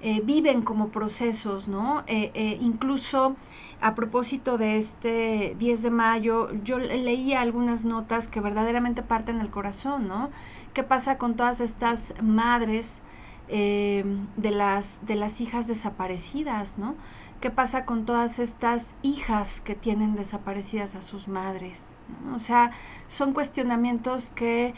[0.00, 2.04] eh, viven como procesos, ¿no?
[2.06, 3.36] Eh, eh, incluso
[3.80, 9.40] a propósito de este 10 de mayo, yo le- leía algunas notas que verdaderamente parten
[9.40, 10.30] el corazón, ¿no?
[10.74, 13.02] ¿Qué pasa con todas estas madres
[13.48, 16.94] de, las, de las hijas desaparecidas, ¿no?
[17.40, 21.94] ¿Qué pasa con todas estas hijas que tienen desaparecidas a sus madres?
[22.34, 22.72] O sea,
[23.06, 24.74] son cuestionamientos que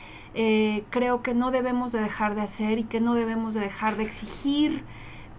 [0.91, 4.05] creo que no debemos de dejar de hacer y que no debemos de dejar de
[4.05, 4.85] exigir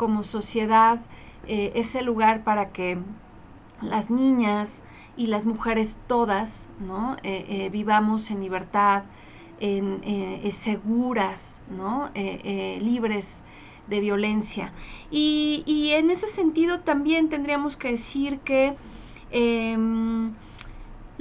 [0.02, 1.00] como sociedad
[1.48, 2.98] eh, ese lugar para que
[3.84, 4.82] las niñas
[5.16, 7.18] y las mujeres todas ¿no?
[7.22, 9.04] Eh, eh, vivamos en libertad,
[9.60, 10.02] en,
[10.52, 12.10] seguras, ¿no?
[12.16, 13.44] Libres
[13.86, 14.74] de violencia.
[15.12, 18.74] Y, y en ese sentido también tendríamos que decir que
[19.30, 20.34] em,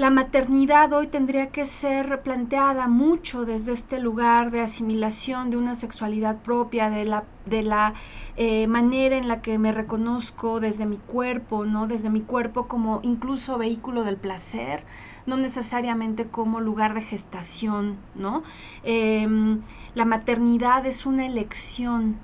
[0.01, 5.74] la maternidad hoy tendría que ser replanteada mucho desde este lugar de asimilación de una
[5.74, 7.92] sexualidad propia, de la, de la
[8.38, 11.86] eh, manera en la que me reconozco desde mi cuerpo, ¿no?
[11.86, 14.86] Desde mi cuerpo como incluso vehículo del placer,
[15.26, 18.42] no necesariamente como lugar de gestación, ¿no?
[18.84, 19.61] Em,
[19.94, 22.16] la maternidad es una elección,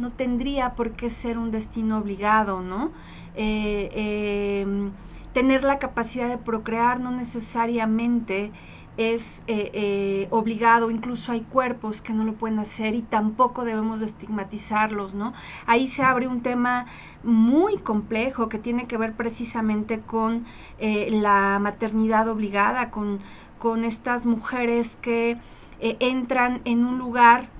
[0.00, 2.90] no tendría por qué ser un destino obligado, ¿no?
[3.36, 4.90] Eh, eh,
[5.36, 8.52] tener la capacidad de procrear no necesariamente
[8.96, 14.00] es eh, eh, obligado, incluso hay cuerpos que no lo pueden hacer y tampoco debemos
[14.00, 15.34] de estigmatizarlos, ¿no?
[15.66, 16.86] Ahí se abre un tema
[17.22, 20.46] muy complejo que tiene que ver precisamente con
[20.78, 23.20] eh, la maternidad obligada, con,
[23.58, 25.36] con estas mujeres que
[25.80, 27.50] eh, entran en un lugar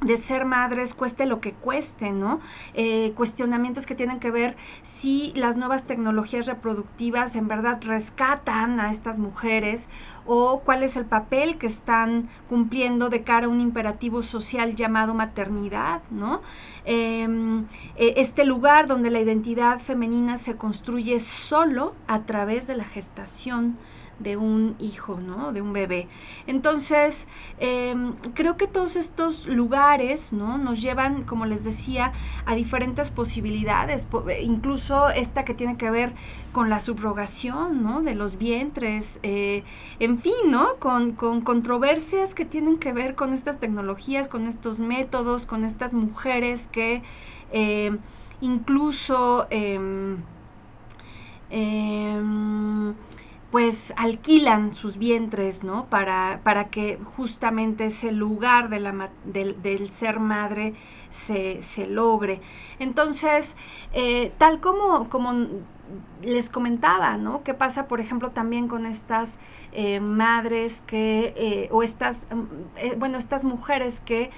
[0.00, 2.40] de ser madres, cueste lo que cueste, ¿no?
[2.74, 8.90] Eh, cuestionamientos que tienen que ver si las nuevas tecnologías reproductivas en verdad rescatan a
[8.90, 9.88] estas mujeres
[10.26, 15.14] o cuál es el papel que están cumpliendo de cara a un imperativo social llamado
[15.14, 16.42] maternidad, ¿no?
[16.84, 17.64] Em,
[17.96, 23.78] e, este lugar donde la identidad femenina se construye solo a través de la gestación
[24.18, 25.52] de un hijo, ¿no?
[25.52, 26.08] De un bebé.
[26.46, 30.58] Entonces, em, creo que todos estos lugares, ¿no?
[30.58, 32.12] Nos llevan, como les decía,
[32.46, 34.06] a diferentes posibilidades,
[34.42, 36.14] incluso esta que tiene que ver
[36.52, 38.02] con la subrogación, ¿no?
[38.02, 39.64] De los vientres, eh,
[39.98, 40.76] en fin, ¿no?
[40.78, 45.92] Con, con controversias que tienen que ver con estas tecnologías, con estos métodos, con estas
[45.92, 47.02] mujeres que
[47.52, 47.96] eh,
[48.40, 49.46] incluso...
[49.50, 50.16] Eh,
[53.50, 55.86] pues alquilan sus vientres, ¿no?
[55.86, 60.74] Para, para que justamente ese lugar del, del, ser madre
[61.08, 62.40] se, se logre.
[62.78, 63.56] Entonces,
[63.92, 65.32] eh, tal como, como
[66.22, 67.44] les comentaba, ¿no?
[67.44, 69.38] ¿Qué pasa, por ejemplo, también con estas
[69.72, 72.26] eh, madres que, eh, o estas,
[72.98, 74.30] bueno, estas mujeres que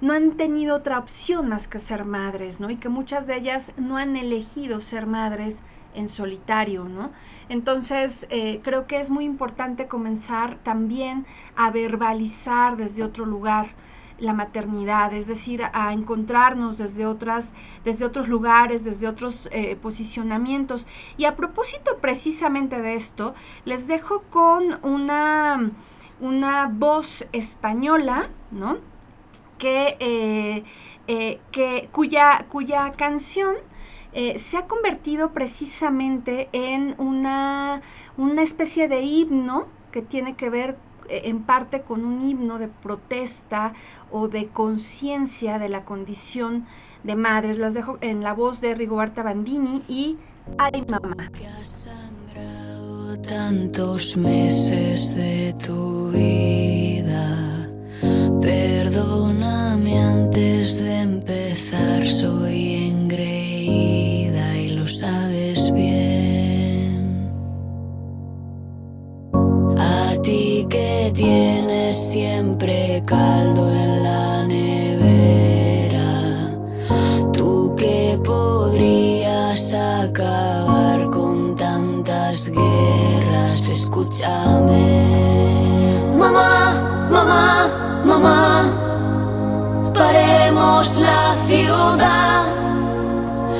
[0.00, 2.70] no han tenido otra opción más que ser madres, ¿no?
[2.70, 5.62] Y que muchas de ellas no han elegido ser madres
[5.94, 7.10] en solitario, ¿no?
[7.48, 11.26] Entonces, eh, creo que es muy importante comenzar también
[11.56, 13.68] a verbalizar desde otro lugar
[14.18, 17.52] la maternidad, es decir, a encontrarnos desde otras,
[17.84, 20.86] desde otros lugares, desde otros eh, posicionamientos.
[21.16, 23.34] Y a propósito precisamente de esto,
[23.64, 25.70] les dejo con una,
[26.20, 28.78] una voz española, ¿no?
[29.58, 29.96] Que,
[31.06, 33.56] eh, que, cuya, cuya canción
[34.14, 37.82] eh, se ha convertido precisamente en una,
[38.16, 40.76] una especie de himno que tiene que ver
[41.08, 43.74] eh, en parte con un himno de protesta
[44.10, 46.64] o de conciencia de la condición
[47.02, 47.58] de madres.
[47.58, 50.16] Las dejo en la voz de Rigoberta Bandini y
[50.58, 51.30] Ay mamá.
[51.32, 57.68] Que has sangrado tantos meses de tu vida.
[58.40, 62.83] Perdóname antes de empezar, soy
[64.86, 67.30] sabes bien.
[69.78, 76.10] A ti que tienes siempre caldo en la nevera,
[77.32, 85.14] tú que podrías acabar con tantas guerras, escúchame.
[86.18, 92.63] Mamá, mamá, mamá, paremos la ciudad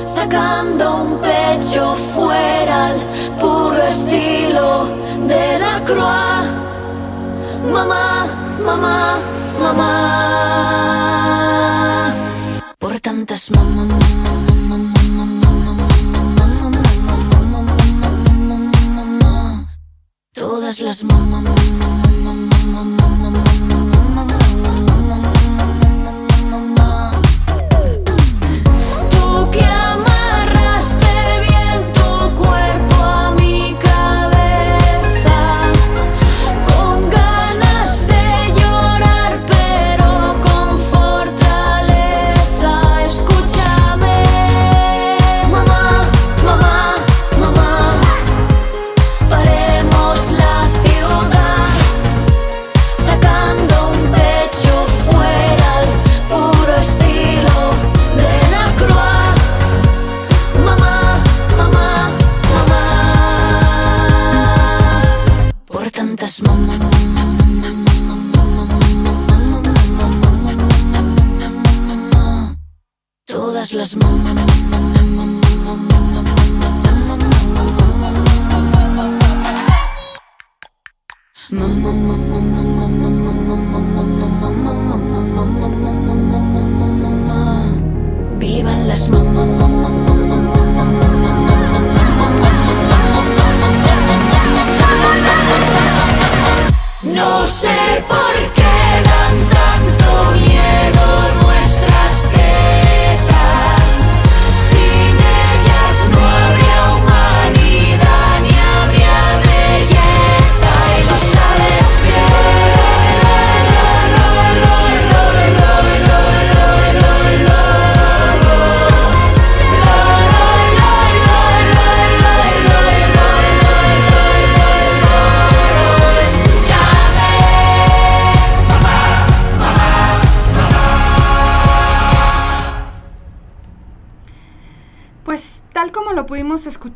[0.05, 2.99] sacando un pecho fuera al
[3.39, 4.85] puro estilo
[5.27, 6.47] de la croix.
[7.73, 8.27] Mamá,
[8.63, 9.17] mamá,
[9.59, 9.91] mamá.
[12.77, 13.87] Por tantas mamá,
[20.33, 21.55] todas las mamá, las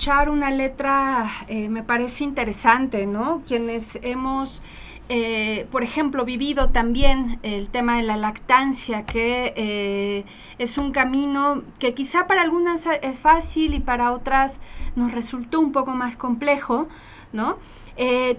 [0.10, 3.43] una letra eh, me parece interesante, ¿no?
[3.45, 4.64] Quienes hemos,
[5.07, 10.26] eh, por ejemplo, vivido también el tema de la lactancia, que eh,
[10.57, 14.62] es un camino que quizá para algunas es fácil y para otras
[14.95, 16.88] nos resultó un poco más complejo,
[17.32, 17.60] ¿no?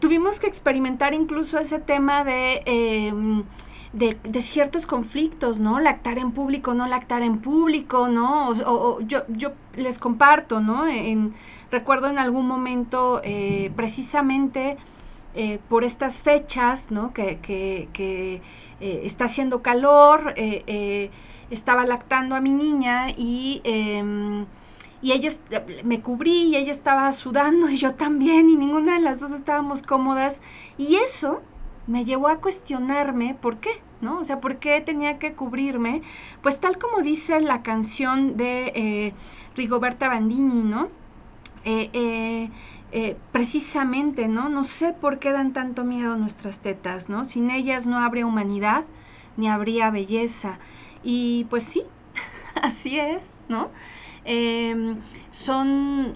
[0.01, 3.45] Tuvimos que experimentar incluso ese tema de...
[3.93, 5.81] de, ciertos conflictos, ¿no?
[5.81, 8.51] Lactar en público, no lactar en público, ¿no?
[8.51, 10.85] O, yo, yo les comparto, ¿no?
[11.71, 14.77] Recuerdo en algún momento, eh, precisamente
[15.35, 17.13] eh, por estas fechas, ¿no?
[17.13, 18.43] Que, que,
[18.81, 20.35] eh, está haciendo calor,
[21.51, 23.61] estaba lactando a mi niña y...
[23.65, 24.47] em,
[25.03, 25.31] y ella
[25.83, 29.81] me cubrí y ella estaba sudando y yo también y ninguna de las dos estábamos
[29.81, 30.43] cómodas
[30.77, 31.41] y eso
[31.91, 34.21] me llevó a cuestionarme por qué, ¿no?
[34.21, 36.03] O sea, ¿por qué tenía que cubrirme?
[36.41, 39.15] Pues tal como dice la canción de eh,
[39.57, 40.89] Rigoberta Bandini, ¿no?
[41.65, 42.49] Eh,
[42.93, 44.49] eh, precisamente, ¿no?
[44.49, 47.25] No sé por qué dan tanto miedo nuestras tetas, ¿no?
[47.25, 48.85] Sin ellas no habría humanidad
[49.37, 50.61] ni habría belleza.
[51.03, 51.83] Y pues sí,
[52.63, 53.69] así es, ¿no?
[54.25, 54.97] Em,
[55.31, 56.15] son...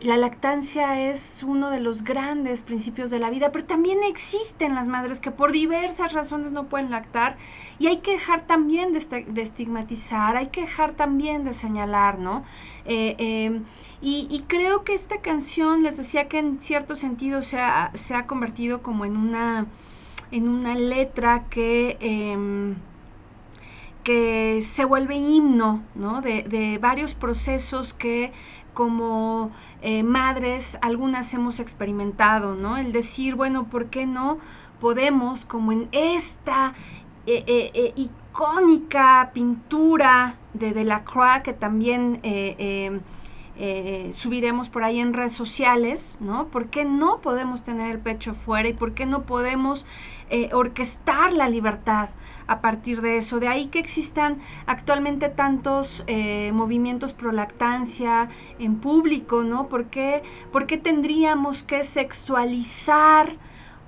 [0.00, 4.88] la lactancia es uno de los grandes principios de la vida, pero también existen las
[4.88, 7.38] madres que por diversas razones no pueden lactar
[7.78, 12.44] y hay que dejar también de, de estigmatizar, hay que dejar también de señalar, ¿no?
[12.84, 13.60] Eh, eh,
[14.02, 17.90] y, creo que esta canción, les decía que en cierto sentido se ha,
[18.26, 19.66] convertido como en una,
[20.30, 21.96] en una letra que...
[22.00, 22.76] em,
[24.04, 26.20] que se vuelve himno ¿no?
[26.20, 28.32] de varios procesos que
[28.76, 29.50] como
[29.80, 32.76] eh, madres algunas hemos experimentado, ¿no?
[32.76, 34.36] El decir, bueno, ¿por qué no
[34.80, 36.74] podemos, como en esta
[37.26, 42.20] eh, eh, icónica pintura de Delacroix, que también
[43.58, 46.48] eh, subiremos por ahí en redes sociales, ¿no?
[46.48, 49.86] ¿Por qué no podemos tener el pecho fuera y por qué no podemos
[50.28, 52.10] eh, orquestar la libertad
[52.46, 53.40] a partir de eso?
[53.40, 58.28] De ahí que existan actualmente tantos eh, movimientos pro lactancia
[58.58, 59.68] en público, ¿no?
[59.68, 63.36] ¿Por qué, por qué tendríamos que sexualizar?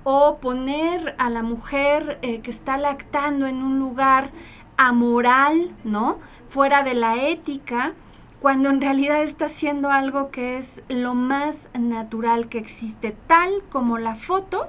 [0.05, 4.31] o poner a la mujer que está lactando en un lugar
[4.77, 6.19] amoral, ¿no?
[6.47, 7.93] Fuera de la ética,
[8.39, 13.97] cuando en realidad está haciendo algo que es lo más natural que existe, tal como
[13.97, 14.67] la foto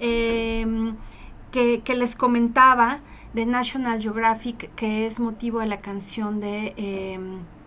[0.00, 0.66] eh,
[1.52, 3.00] que, les comentaba
[3.34, 7.18] de National Geographic, que es motivo de la canción de eh,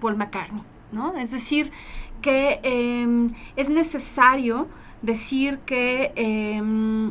[0.01, 1.15] Paul McCartney, ¿no?
[1.15, 1.71] Es decir,
[2.21, 4.67] que eh, es necesario
[5.03, 6.11] decir que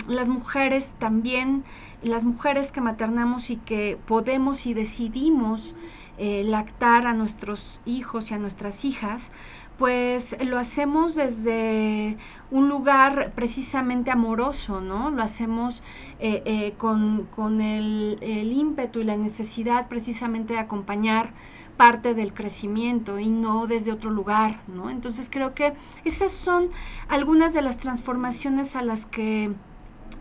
[0.08, 1.62] las mujeres también,
[2.02, 5.76] las mujeres que maternamos y que podemos y decidimos
[6.18, 9.32] eh, lactar a nuestros hijos y a nuestras hijas,
[9.76, 12.16] pues lo hacemos desde
[12.50, 15.10] un lugar precisamente amoroso, ¿no?
[15.10, 15.82] Lo hacemos
[16.18, 21.34] eh, eh, con, con el, el ímpetu y la necesidad precisamente de acompañar
[21.76, 24.88] parte del crecimiento y no desde otro lugar, ¿no?
[24.88, 26.70] Entonces creo que esas son
[27.08, 29.52] algunas de las transformaciones a las que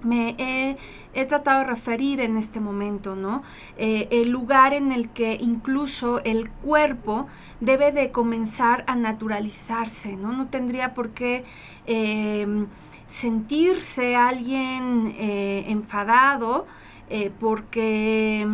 [0.05, 3.43] me he, tratado de referir en este momento, ¿no?
[3.77, 7.27] Eh, el lugar en el que incluso el cuerpo
[7.59, 10.33] debe de comenzar a naturalizarse, ¿no?
[10.33, 11.43] No tendría por qué
[11.87, 12.65] eh,
[13.07, 16.65] sentirse alguien eh, enfadado
[17.09, 18.47] eh, porque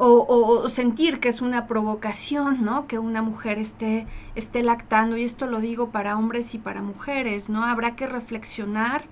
[0.00, 2.86] o sentir que es una provocación, ¿no?
[2.86, 7.48] Que una mujer esté, esté lactando, y esto lo digo para hombres y para mujeres,
[7.48, 7.64] ¿no?
[7.64, 9.06] Habrá que reflexionar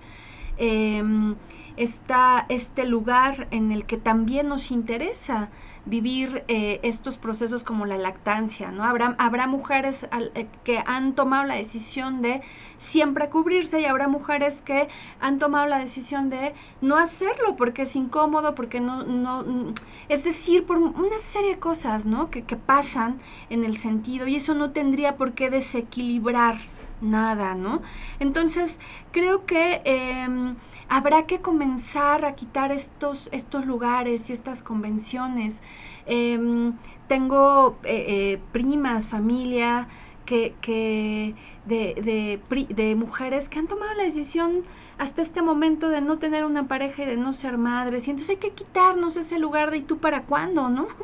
[0.57, 1.35] em,
[1.77, 5.49] esta- este lugar en el que también nos interesa
[5.85, 8.83] vivir eh, estos procesos como la lactancia, ¿no?
[8.83, 12.41] Habrá, habrá mujeres al- eh, que han tomado la decisión de
[12.77, 14.89] siempre cubrirse y habrá mujeres que
[15.21, 19.73] han tomado la decisión de no hacerlo porque es incómodo, porque no, no, mm,
[20.09, 22.29] es decir, por una serie de cosas, ¿no?
[22.29, 23.17] Que, que pasan
[23.49, 26.57] en el sentido y eso no tendría por qué desequilibrar
[27.01, 27.81] nada, ¿no?
[28.19, 28.79] Entonces,
[29.11, 30.55] creo que em,
[30.89, 35.61] habrá que comenzar a quitar estos, estos lugares y estas convenciones.
[36.05, 36.73] Em,
[37.07, 39.87] tengo eh, eh, primas, familia,
[40.27, 41.35] que, que
[41.65, 44.61] de, de, mujeres que han tomado la decisión
[44.97, 48.07] hasta este momento de no tener una pareja y de no ser madres.
[48.07, 50.69] Y entonces hay que quitarnos ese lugar de ¿y tú para cuándo?
[50.69, 50.87] ¿no?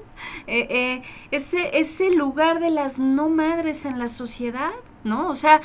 [0.45, 4.71] Eh, ese, ese lugar de las no madres en la sociedad,
[5.03, 5.29] ¿no?
[5.29, 5.61] O sea,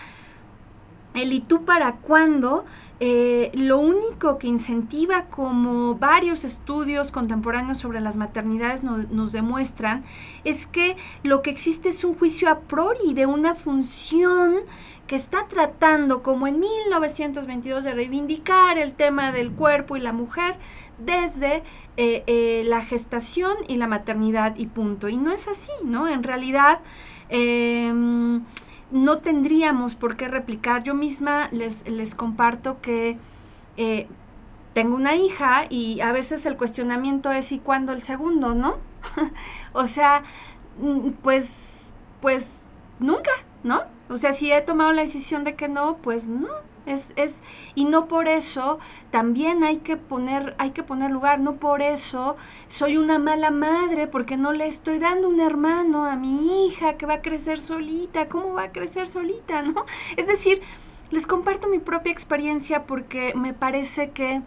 [1.18, 2.64] el ¿y tú para cuándo?
[3.00, 10.02] eh, lo único que incentiva, como varios estudios contemporáneos sobre las maternidades no- nos demuestran,
[10.42, 14.56] es que lo que existe es un juicio a priori de una función
[15.06, 20.56] que está tratando, como en 1922, de reivindicar el tema del cuerpo y la mujer
[20.98, 21.62] desde
[21.96, 25.08] eh, eh, la gestación y la maternidad y punto.
[25.08, 26.08] Y no es así, ¿no?
[26.08, 26.80] En realidad...
[28.90, 30.82] no tendríamos por qué replicar.
[30.82, 33.18] Yo misma les, les comparto que
[33.76, 34.08] eh,
[34.74, 38.76] tengo una hija y a veces el cuestionamiento es ¿y cuándo el segundo, no?
[39.72, 40.22] o sea,
[40.80, 42.62] mm, pues, pues
[42.98, 43.30] nunca,
[43.62, 43.82] ¿no?
[44.08, 46.48] O sea, si he tomado la decisión de que no, pues no.
[46.88, 47.42] Es, es,
[47.74, 48.78] y no por eso
[49.10, 52.36] también hay que poner, hay que poner lugar, no por eso
[52.68, 57.06] soy una mala madre porque no le estoy dando un hermano a mi hija que
[57.06, 59.84] va a crecer solita, ¿cómo va a crecer solita, no?
[60.16, 60.62] Es decir,
[61.10, 64.42] les comparto mi propia experiencia porque me parece que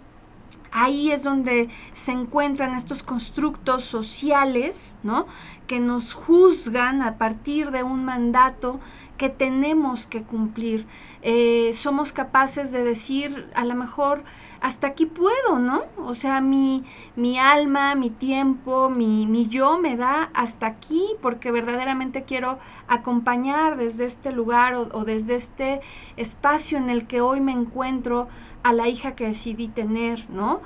[0.72, 5.28] ahí es donde se encuentran estos constructos sociales, ¿no?
[5.68, 8.80] Que nos juzgan a partir de un mandato
[9.18, 10.88] que tenemos que cumplir.
[11.22, 14.24] Eh, somos capaces de decir, a lo mejor,
[14.62, 15.82] hasta aquí puedo, ¿no?
[15.97, 16.84] O sea, mi,
[17.16, 23.76] mi alma, mi tiempo, mi, mi yo me da hasta aquí porque verdaderamente quiero acompañar
[23.76, 25.82] desde este lugar o, desde este
[26.16, 28.28] espacio en el que hoy me encuentro
[28.62, 30.62] a la hija que decidí tener, ¿no?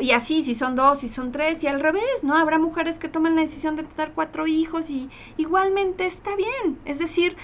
[0.00, 2.36] Y así, si son dos, si son tres, y al revés, ¿no?
[2.36, 6.78] Habrá mujeres que toman la decisión de tener cuatro hijos y igualmente está bien.
[6.84, 7.36] Es decir,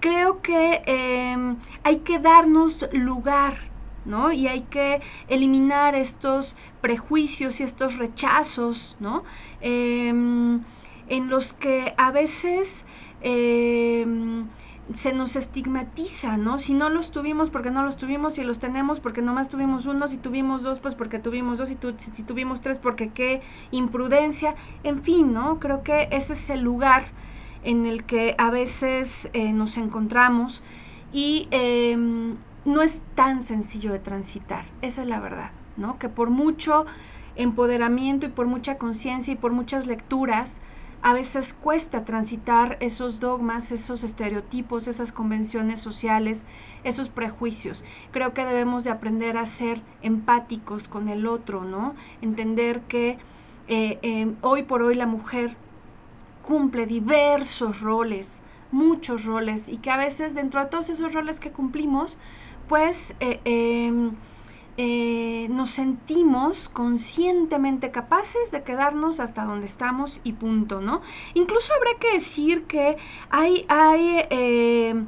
[0.00, 3.70] creo que eh, hay que darnos lugar,
[4.06, 4.32] ¿no?
[4.32, 9.24] Y hay que eliminar estos prejuicios y estos rechazos, ¿no?
[9.60, 10.62] Em,
[11.08, 12.84] en los que a veces
[13.20, 14.46] em,
[14.92, 16.58] se nos estigmatiza, ¿no?
[16.58, 20.06] Si no los tuvimos, porque no los tuvimos, si los tenemos, porque nomás tuvimos uno,
[20.06, 23.40] si tuvimos dos, pues porque tuvimos dos, tu- si, si tuvimos tres, porque qué
[23.72, 24.54] imprudencia,
[24.84, 25.58] en fin, ¿no?
[25.58, 27.06] Creo que ese es el lugar
[27.64, 30.62] en el que a veces eh, nos encontramos
[31.12, 32.36] y em,
[32.66, 35.98] no es tan sencillo de transitar, esa es la verdad, ¿no?
[35.98, 36.84] Que por mucho
[37.36, 40.60] empoderamiento y por mucha conciencia y por muchas lecturas,
[41.02, 46.44] a veces cuesta transitar esos dogmas, esos estereotipos, esas convenciones sociales,
[46.82, 47.84] esos prejuicios.
[48.10, 51.94] Creo que debemos de aprender a ser empáticos con el otro, ¿no?
[52.22, 53.18] Entender que
[53.68, 55.56] eh, eh, hoy por hoy la mujer
[56.42, 58.42] cumple diversos roles,
[58.72, 62.18] muchos roles, y que a veces dentro de todos esos roles que cumplimos,
[62.68, 64.10] pues eh, eh,
[64.78, 71.00] eh, nos sentimos conscientemente capaces de quedarnos hasta donde estamos y punto, ¿no?
[71.32, 72.98] Incluso habría que decir que
[73.30, 75.04] hay, hay, eh,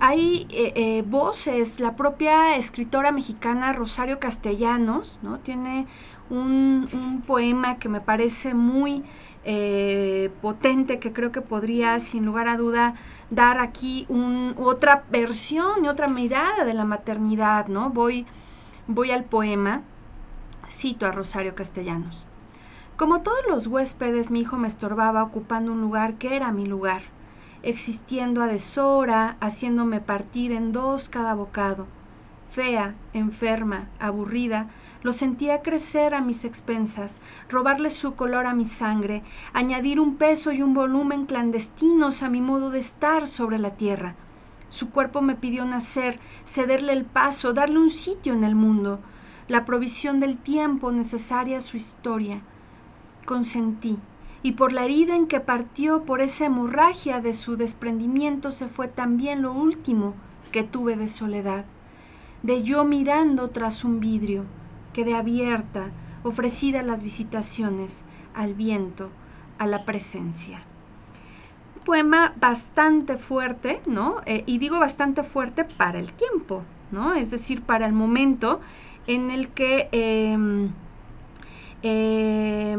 [0.00, 5.38] hay eh, eh, voces, la propia escritora mexicana Rosario Castellanos, ¿no?
[5.38, 5.86] Tiene
[6.28, 9.04] un poema que me parece muy
[9.48, 12.96] eh, potente, que creo que podría, sin lugar a duda,
[13.30, 17.90] dar aquí un, otra versión y otra mirada de la maternidad, ¿no?
[17.90, 18.26] Voy,
[18.88, 19.82] voy al poema,
[20.68, 22.26] cito a Rosario Castellanos.
[22.96, 27.02] Como todos los huéspedes, mi hijo me estorbaba ocupando un lugar que era mi lugar,
[27.62, 31.86] existiendo a deshora, haciéndome partir en dos cada bocado.
[32.48, 34.68] Fea, enferma, aburrida,
[35.02, 37.18] lo sentía crecer a mis expensas,
[37.48, 39.22] robarle su color a mi sangre,
[39.52, 44.14] añadir un peso y un volumen clandestinos a mi modo de estar sobre la tierra.
[44.68, 49.00] Su cuerpo me pidió nacer, cederle el paso, darle un sitio en el mundo,
[49.48, 52.40] la provisión del tiempo necesaria a su historia.
[53.26, 53.98] Consentí,
[54.42, 58.88] y por la herida en que partió, por esa hemorragia de su desprendimiento, se fue
[58.88, 60.14] también lo último
[60.52, 61.64] que tuve de soledad,
[62.46, 64.44] de yo mirando tras un vidrio,
[64.92, 65.90] quedé abierta,
[66.22, 69.10] ofrecida a las visitaciones, al viento,
[69.58, 70.62] a la presencia
[71.76, 74.20] Un poema bastante fuerte, ¿no?
[74.26, 77.14] Eh, y digo bastante fuerte para el tiempo, ¿no?
[77.14, 78.60] Es decir, para el momento
[79.06, 80.68] en el que eh,
[81.82, 82.76] eh,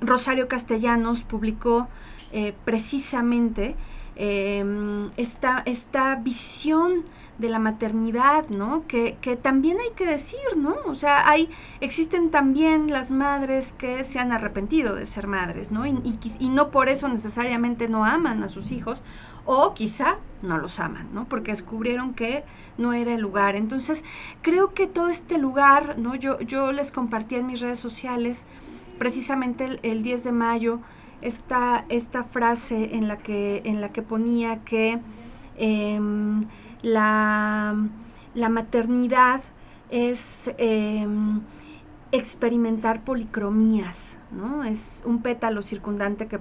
[0.00, 1.88] Rosario Castellanos publicó
[2.32, 3.74] eh, precisamente
[4.16, 7.04] eh, esta, esta visión
[7.38, 8.84] de la maternidad, ¿no?
[8.88, 10.74] Que, que, también hay que decir, ¿no?
[10.86, 11.48] O sea, hay,
[11.80, 15.86] existen también las madres que se han arrepentido de ser madres, ¿no?
[15.86, 19.04] Y, y, no por eso necesariamente no aman a sus hijos,
[19.44, 21.28] o quizá no los aman, ¿no?
[21.28, 22.44] Porque descubrieron que
[22.76, 23.54] no era el lugar.
[23.54, 24.04] Entonces,
[24.42, 26.16] creo que todo este lugar, ¿no?
[26.16, 28.46] Yo, yo les compartí en mis redes sociales,
[28.98, 30.80] precisamente el, el 10 de mayo,
[31.20, 35.00] esta, esta frase en la que, en la que ponía que
[35.56, 36.00] eh,
[36.82, 37.76] la,
[38.34, 39.42] la, maternidad
[39.90, 41.40] es em,
[42.12, 44.64] experimentar policromías, ¿no?
[44.64, 46.40] Es un pétalo circundante que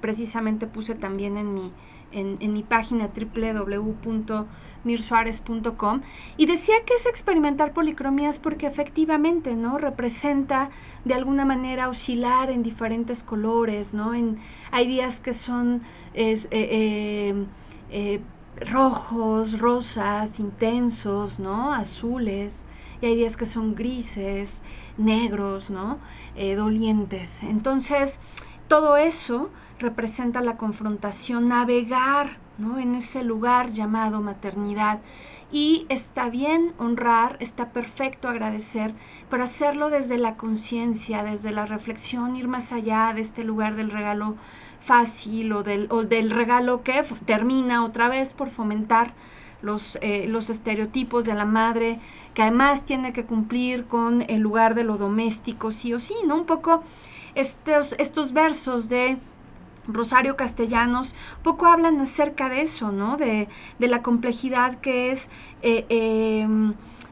[0.00, 1.72] precisamente puse también en mi,
[2.14, 6.02] en, mi página www.mirsuárez.com
[6.36, 9.78] y decía que es experimentar policromías porque efectivamente, ¿no?
[9.78, 10.70] Representa
[11.04, 14.14] de alguna manera oscilar en diferentes colores, ¿no?
[14.14, 14.36] En,
[14.70, 15.82] hay días que son
[16.14, 17.46] eh, eh,
[17.90, 18.20] eh,
[18.60, 21.72] rojos, rosas, intensos, ¿no?
[21.72, 22.64] Azules.
[23.00, 24.62] Y hay días que son grises,
[24.96, 25.98] negros, ¿no?
[26.36, 27.42] Eh, dolientes.
[27.42, 28.20] Entonces,
[28.68, 32.78] todo eso representa la confrontación, navegar, ¿no?
[32.78, 35.00] En ese lugar llamado maternidad.
[35.52, 38.94] Y está bien honrar, está perfecto agradecer,
[39.28, 43.90] pero hacerlo desde la conciencia, desde la reflexión, ir más allá de este lugar del
[43.90, 44.36] regalo
[44.84, 49.14] fácil o del, o del regalo que termina otra vez por fomentar
[49.62, 51.98] los, eh, los estereotipos de la madre,
[52.34, 56.36] que además tiene que cumplir con el lugar de lo doméstico, sí o sí, ¿no?
[56.36, 56.82] Un poco
[57.34, 59.18] estos, estos versos de
[59.86, 63.16] Rosario Castellanos poco hablan acerca de eso, ¿no?
[63.16, 65.30] De, de la complejidad que es
[65.62, 66.46] eh, eh,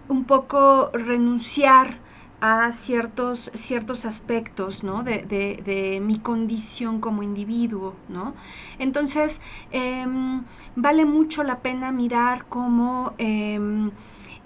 [0.09, 1.99] un poco renunciar
[2.45, 5.05] a ciertos, ciertos aspectos, ¿no?
[5.05, 8.35] De, de- mi condición como individuo, ¿no?
[8.81, 9.41] Entonces,
[9.71, 10.43] em,
[10.75, 13.93] vale mucho la pena mirar cómo em,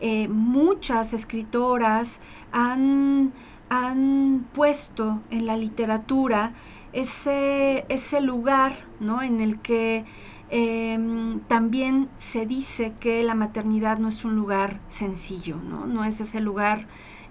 [0.01, 2.21] eh, muchas escritoras
[2.53, 3.33] han,
[3.71, 6.53] han puesto en la literatura
[6.93, 9.23] ese, ese lugar ¿no?
[9.23, 10.05] en el que
[10.51, 15.87] em, también se dice que la maternidad no es un lugar sencillo, ¿no?
[15.87, 16.87] no es ese lugar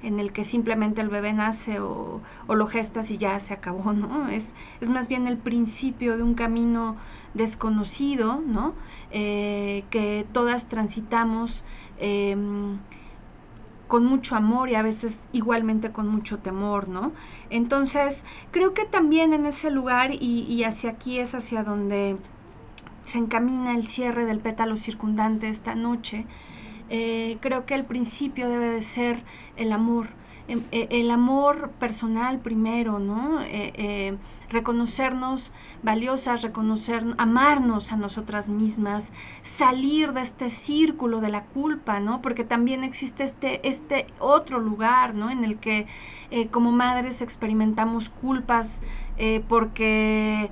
[0.06, 4.30] en el que simplemente el bebé nace o, lo gestas y ya se acabó, ¿no?
[4.30, 6.95] Es, es más bien el principio de un camino
[7.34, 8.74] desconocido, ¿no?
[9.12, 11.64] Eh, que todas transitamos
[11.97, 12.78] em,
[13.88, 17.12] con mucho amor y a veces igualmente con mucho temor, ¿no?
[17.49, 22.18] Entonces, creo que también en ese lugar y, y hacia aquí es hacia donde
[23.06, 26.26] se encamina el cierre del pétalo circundante esta noche,
[26.89, 29.24] eh, creo que el principio debe de ser
[29.58, 30.08] el amor.
[30.47, 33.41] em, eh, El amor personal primero, ¿no?
[33.41, 34.18] Eh, eh,
[34.49, 35.51] reconocernos
[35.82, 42.22] valiosas, reconocer, amarnos a nosotras mismas, salir de este círculo de la culpa, ¿no?
[42.22, 45.32] Porque también existe este, este otro lugar, ¿no?
[45.32, 45.88] En el que
[46.30, 48.82] eh, como madres experimentamos culpas
[49.18, 50.51] eh, porque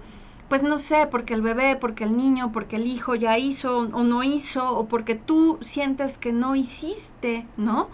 [0.49, 4.03] pues no sé, porque el bebé, porque el niño, porque el hijo ya hizo o
[4.03, 7.89] no hizo, o porque tú sientes que no hiciste, ¿no?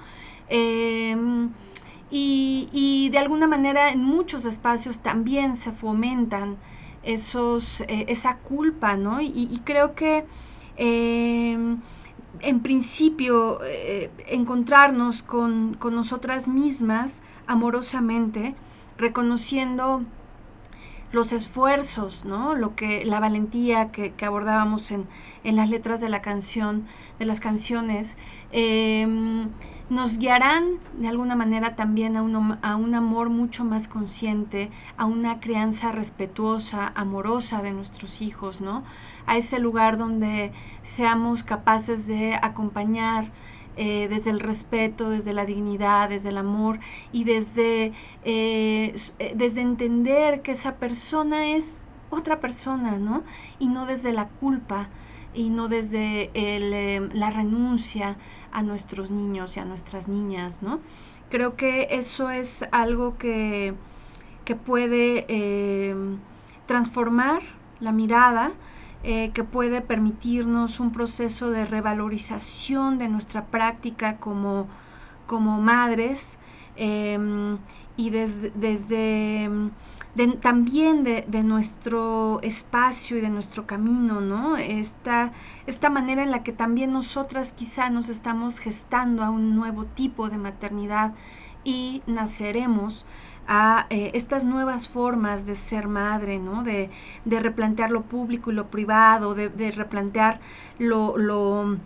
[0.50, 1.52] Em,
[2.12, 6.58] y, y de alguna manera en muchos espacios también se fomentan
[7.04, 9.22] esos, eh, esa culpa, ¿no?
[9.22, 10.26] Y, creo que
[10.78, 11.80] em,
[12.42, 18.56] en principio eh, encontrarnos con, con nosotras mismas amorosamente,
[18.98, 20.04] reconociendo
[21.12, 22.54] los esfuerzos, ¿no?
[22.54, 25.08] Lo que, la valentía que, que abordábamos en,
[25.44, 26.86] en las letras de la canción,
[27.18, 28.18] de las canciones,
[28.52, 29.50] em,
[29.90, 35.06] nos guiarán de alguna manera también a un, a un amor mucho más consciente, a
[35.06, 38.84] una crianza respetuosa, amorosa de nuestros hijos, ¿no?
[39.26, 43.32] A ese lugar donde seamos capaces de acompañar
[43.82, 46.80] eh, desde el respeto, desde la dignidad, desde el amor
[47.12, 47.94] y desde,
[48.26, 53.24] eh, eh, desde entender que esa persona es otra persona, ¿no?
[53.58, 54.90] Y no desde la culpa
[55.34, 58.18] y no desde eh, la renuncia
[58.52, 60.80] a nuestros niños y a nuestras niñas, ¿no?
[61.30, 63.74] Creo que eso es algo que,
[64.46, 65.96] que puede eh,
[66.66, 67.42] transformar
[67.80, 68.52] la mirada,
[69.04, 74.68] eh, que puede permitirnos un proceso de revalorización de nuestra práctica como,
[75.28, 76.38] como madres
[76.76, 77.58] em,
[77.96, 79.70] y des- desde em,
[80.16, 84.58] de- también de, nuestro espacio y de nuestro camino, ¿no?
[84.58, 85.32] Esta,
[85.68, 90.30] esta manera en la que también nosotras quizá nos estamos gestando a un nuevo tipo
[90.30, 91.14] de maternidad
[91.64, 93.06] y naceremos
[93.48, 96.64] a eh, estas nuevas formas de ser madre, ¿no?
[96.64, 96.90] De,
[97.26, 100.40] de replantear lo público y lo privado, de, de replantear
[100.78, 101.78] lo, lo,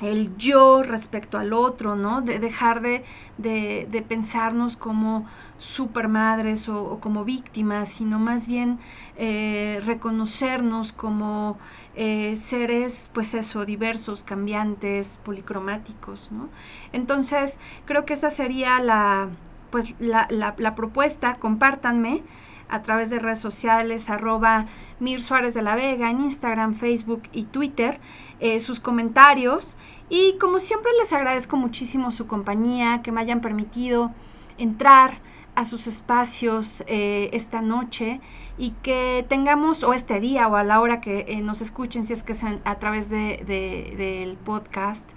[0.00, 2.20] el yo respecto al otro, ¿no?
[2.20, 3.04] De dejar de,
[3.38, 5.24] de, de pensarnos como
[5.58, 8.78] supermadres o, o como víctimas, sino más bien
[9.16, 11.58] eh, reconocernos como
[11.94, 16.48] eh, seres, pues eso, diversos, cambiantes, policromáticos, ¿no?
[16.92, 19.30] Entonces, creo que esa sería la,
[19.70, 22.22] pues la, la, la propuesta, compártanme
[22.68, 24.66] a través de redes sociales, arroba
[25.00, 28.00] Mir Suárez de la Vega, en Instagram, Facebook y Twitter,
[28.40, 29.76] eh, sus comentarios.
[30.08, 34.12] Y como siempre les agradezco muchísimo su compañía, que me hayan permitido
[34.58, 35.20] entrar
[35.54, 38.20] a sus espacios eh, esta noche
[38.58, 42.12] y que tengamos, o este día, o a la hora que eh, nos escuchen, si
[42.12, 45.12] es que es a, través de, de- del podcast,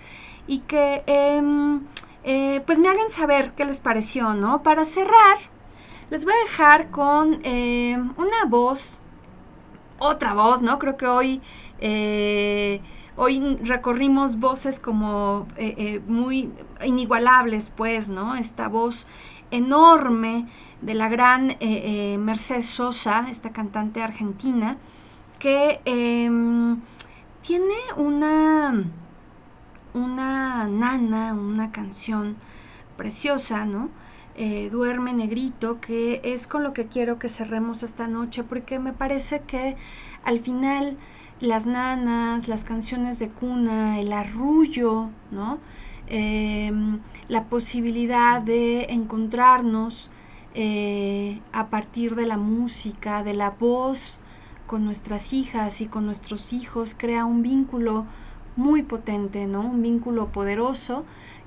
[0.47, 1.82] y que em,
[2.66, 4.64] pues me hagan saber qué les pareció, ¿no?
[4.64, 5.38] Para cerrar,
[6.10, 9.01] les voy a dejar con em, una voz,
[9.99, 10.80] otra voz, ¿no?
[10.80, 11.41] Creo que hoy...
[11.80, 12.82] eh,
[13.22, 16.53] Hoy recorrimos voces como eh, eh, muy
[16.86, 18.36] inigualables, pues, ¿no?
[18.36, 19.07] Esta voz
[19.51, 20.47] enorme
[20.82, 24.78] de la gran eh, eh, Mercedes Sosa, esta cantante argentina,
[25.38, 26.80] que em,
[27.41, 28.86] tiene una,
[29.93, 32.38] una nana, una canción
[32.95, 33.89] preciosa, ¿no?
[34.42, 38.94] Eh, Duerme Negrito, que es con lo que quiero que cerremos esta noche, porque me
[38.94, 39.76] parece que
[40.24, 40.98] al final
[41.42, 45.60] las nanas, las canciones de cuna, el arrullo, ¿no?
[46.08, 50.10] Em, la posibilidad de encontrarnos
[50.54, 54.22] eh, a partir de la música, de la voz
[54.68, 58.06] con nuestras hijas y con nuestros hijos, crea un vínculo
[58.56, 59.60] muy potente, ¿no?
[59.60, 61.04] Un vínculo poderoso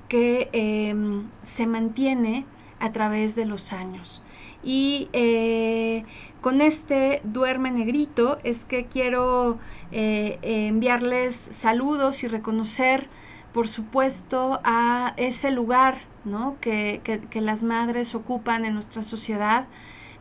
[0.09, 2.45] que em, se mantiene
[2.83, 4.21] a través de los años.
[4.63, 6.03] Y eh,
[6.41, 9.57] con este Duerme Negrito es que quiero
[9.91, 13.07] eh, enviarles saludos y reconocer,
[13.53, 16.57] por supuesto, a ese lugar ¿no?
[16.61, 19.67] que, que- que las madres ocupan en nuestra sociedad.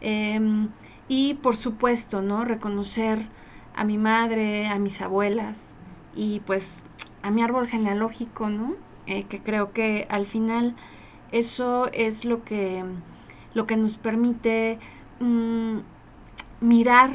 [0.00, 0.68] Em,
[1.08, 2.44] y por supuesto, ¿no?
[2.44, 3.28] Reconocer
[3.74, 5.74] a mi madre, a mis abuelas
[6.14, 6.84] y pues
[7.22, 8.74] a mi árbol genealógico, ¿no?
[9.06, 10.74] Eh, que creo que al final
[11.32, 12.84] eso es lo que,
[13.54, 14.78] lo que nos permite
[15.20, 15.78] mm,
[16.60, 17.10] mirar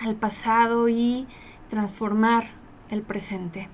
[0.00, 1.26] al pasado y
[1.68, 2.50] transformar
[2.90, 3.68] el presente.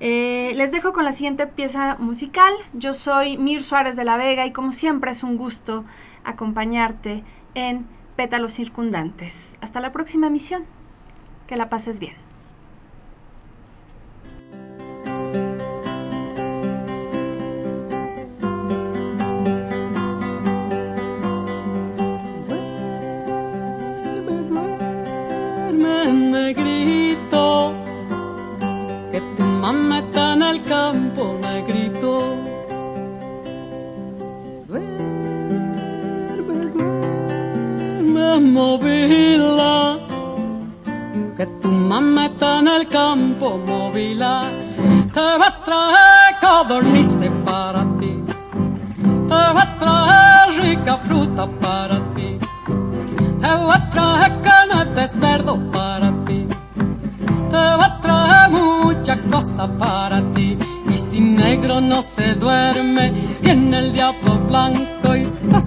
[0.00, 2.52] Eh, les dejo con la siguiente pieza musical.
[2.72, 5.84] Yo soy Mir Suárez de la Vega y como siempre es un gusto
[6.24, 7.22] acompañarte
[7.54, 7.86] en
[8.16, 9.56] Pétalos Circundantes.
[9.60, 10.64] Hasta la próxima emisión.
[11.46, 12.14] Que la pases bien.
[38.54, 39.98] Movila,
[41.36, 44.44] que tu mamá está en el campo movila.
[45.12, 48.14] Te va a traer codornices para ti,
[49.30, 52.38] te va a traer rica fruta para ti.
[53.40, 56.46] Te voy a traer carne de cerdo para ti.
[57.52, 60.56] Te voy a traer muchas cosas para ti.
[60.92, 65.66] Y si negro no se duerme, viene el diablo blanco y ¡zas!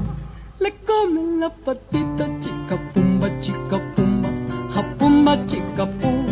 [0.60, 2.26] le come la patita
[2.68, 4.30] chica pumba, chica pumba,
[4.76, 6.26] a pumba, chica pum.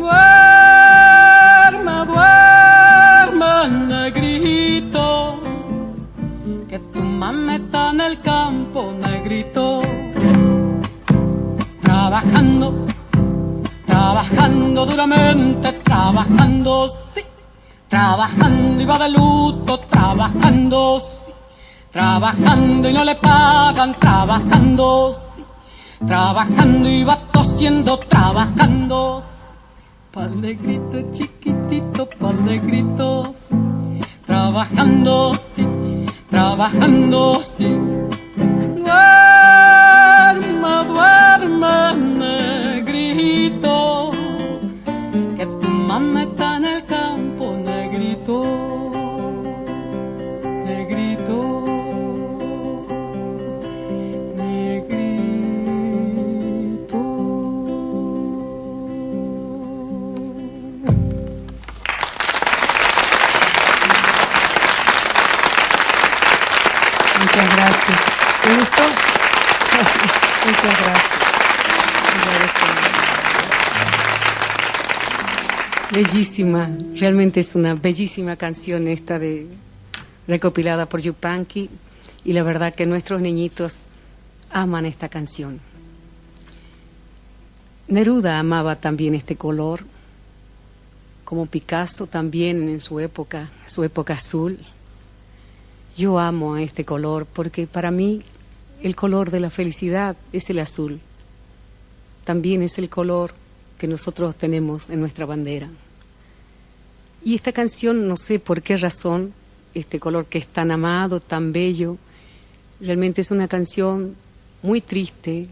[0.00, 3.52] Duerme, duerme,
[3.88, 5.04] negrito
[6.66, 9.82] que tu mamá está en el campo negrito.
[11.82, 12.86] Trabajando
[13.86, 17.20] trabajando duramente trabajando sí.
[17.88, 21.21] Trabajando y va de luto trabajando sí
[21.92, 25.44] trabajando y no le pagan trabajando sí
[26.06, 29.52] trabajando y va tosiendo trabajando sí.
[30.12, 33.54] pa'l negrito chiquitito pa'l negrito sí.
[34.26, 35.66] trabajando sí
[36.32, 37.68] trabajando sí.
[38.84, 41.94] Duerma, duerma,
[76.04, 79.46] Bellísima, realmente es una bellísima canción esta de
[80.26, 81.70] recopilada por Yupanqui
[82.24, 83.82] y la verdad que nuestros niñitos
[84.50, 85.60] aman esta canción.
[87.86, 89.84] Neruda amaba también este color,
[91.24, 94.58] como Picasso también en su época, su época azul.
[95.96, 98.22] Yo amo a este color porque para mí
[98.82, 100.98] el color de la felicidad es el azul.
[102.24, 103.34] También es el color
[103.78, 105.68] que nosotros tenemos en nuestra bandera.
[107.24, 109.32] Y esta canción, no sé por qué razón,
[109.74, 111.96] este color que es tan amado, tan bello,
[112.80, 114.16] realmente es una canción
[114.62, 115.46] muy triste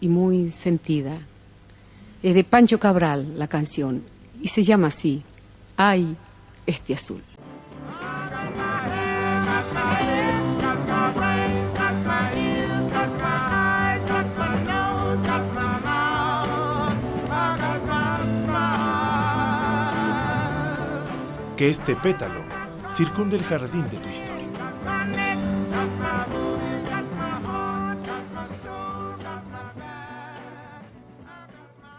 [0.00, 1.18] y muy sentida.
[2.22, 4.02] Es de Pancho Cabral la canción
[4.40, 5.22] y se llama así,
[5.76, 6.16] Ay,
[6.66, 7.22] este azul.
[21.62, 22.42] Que este pétalo
[22.88, 24.41] circunde el jardín de tu historia.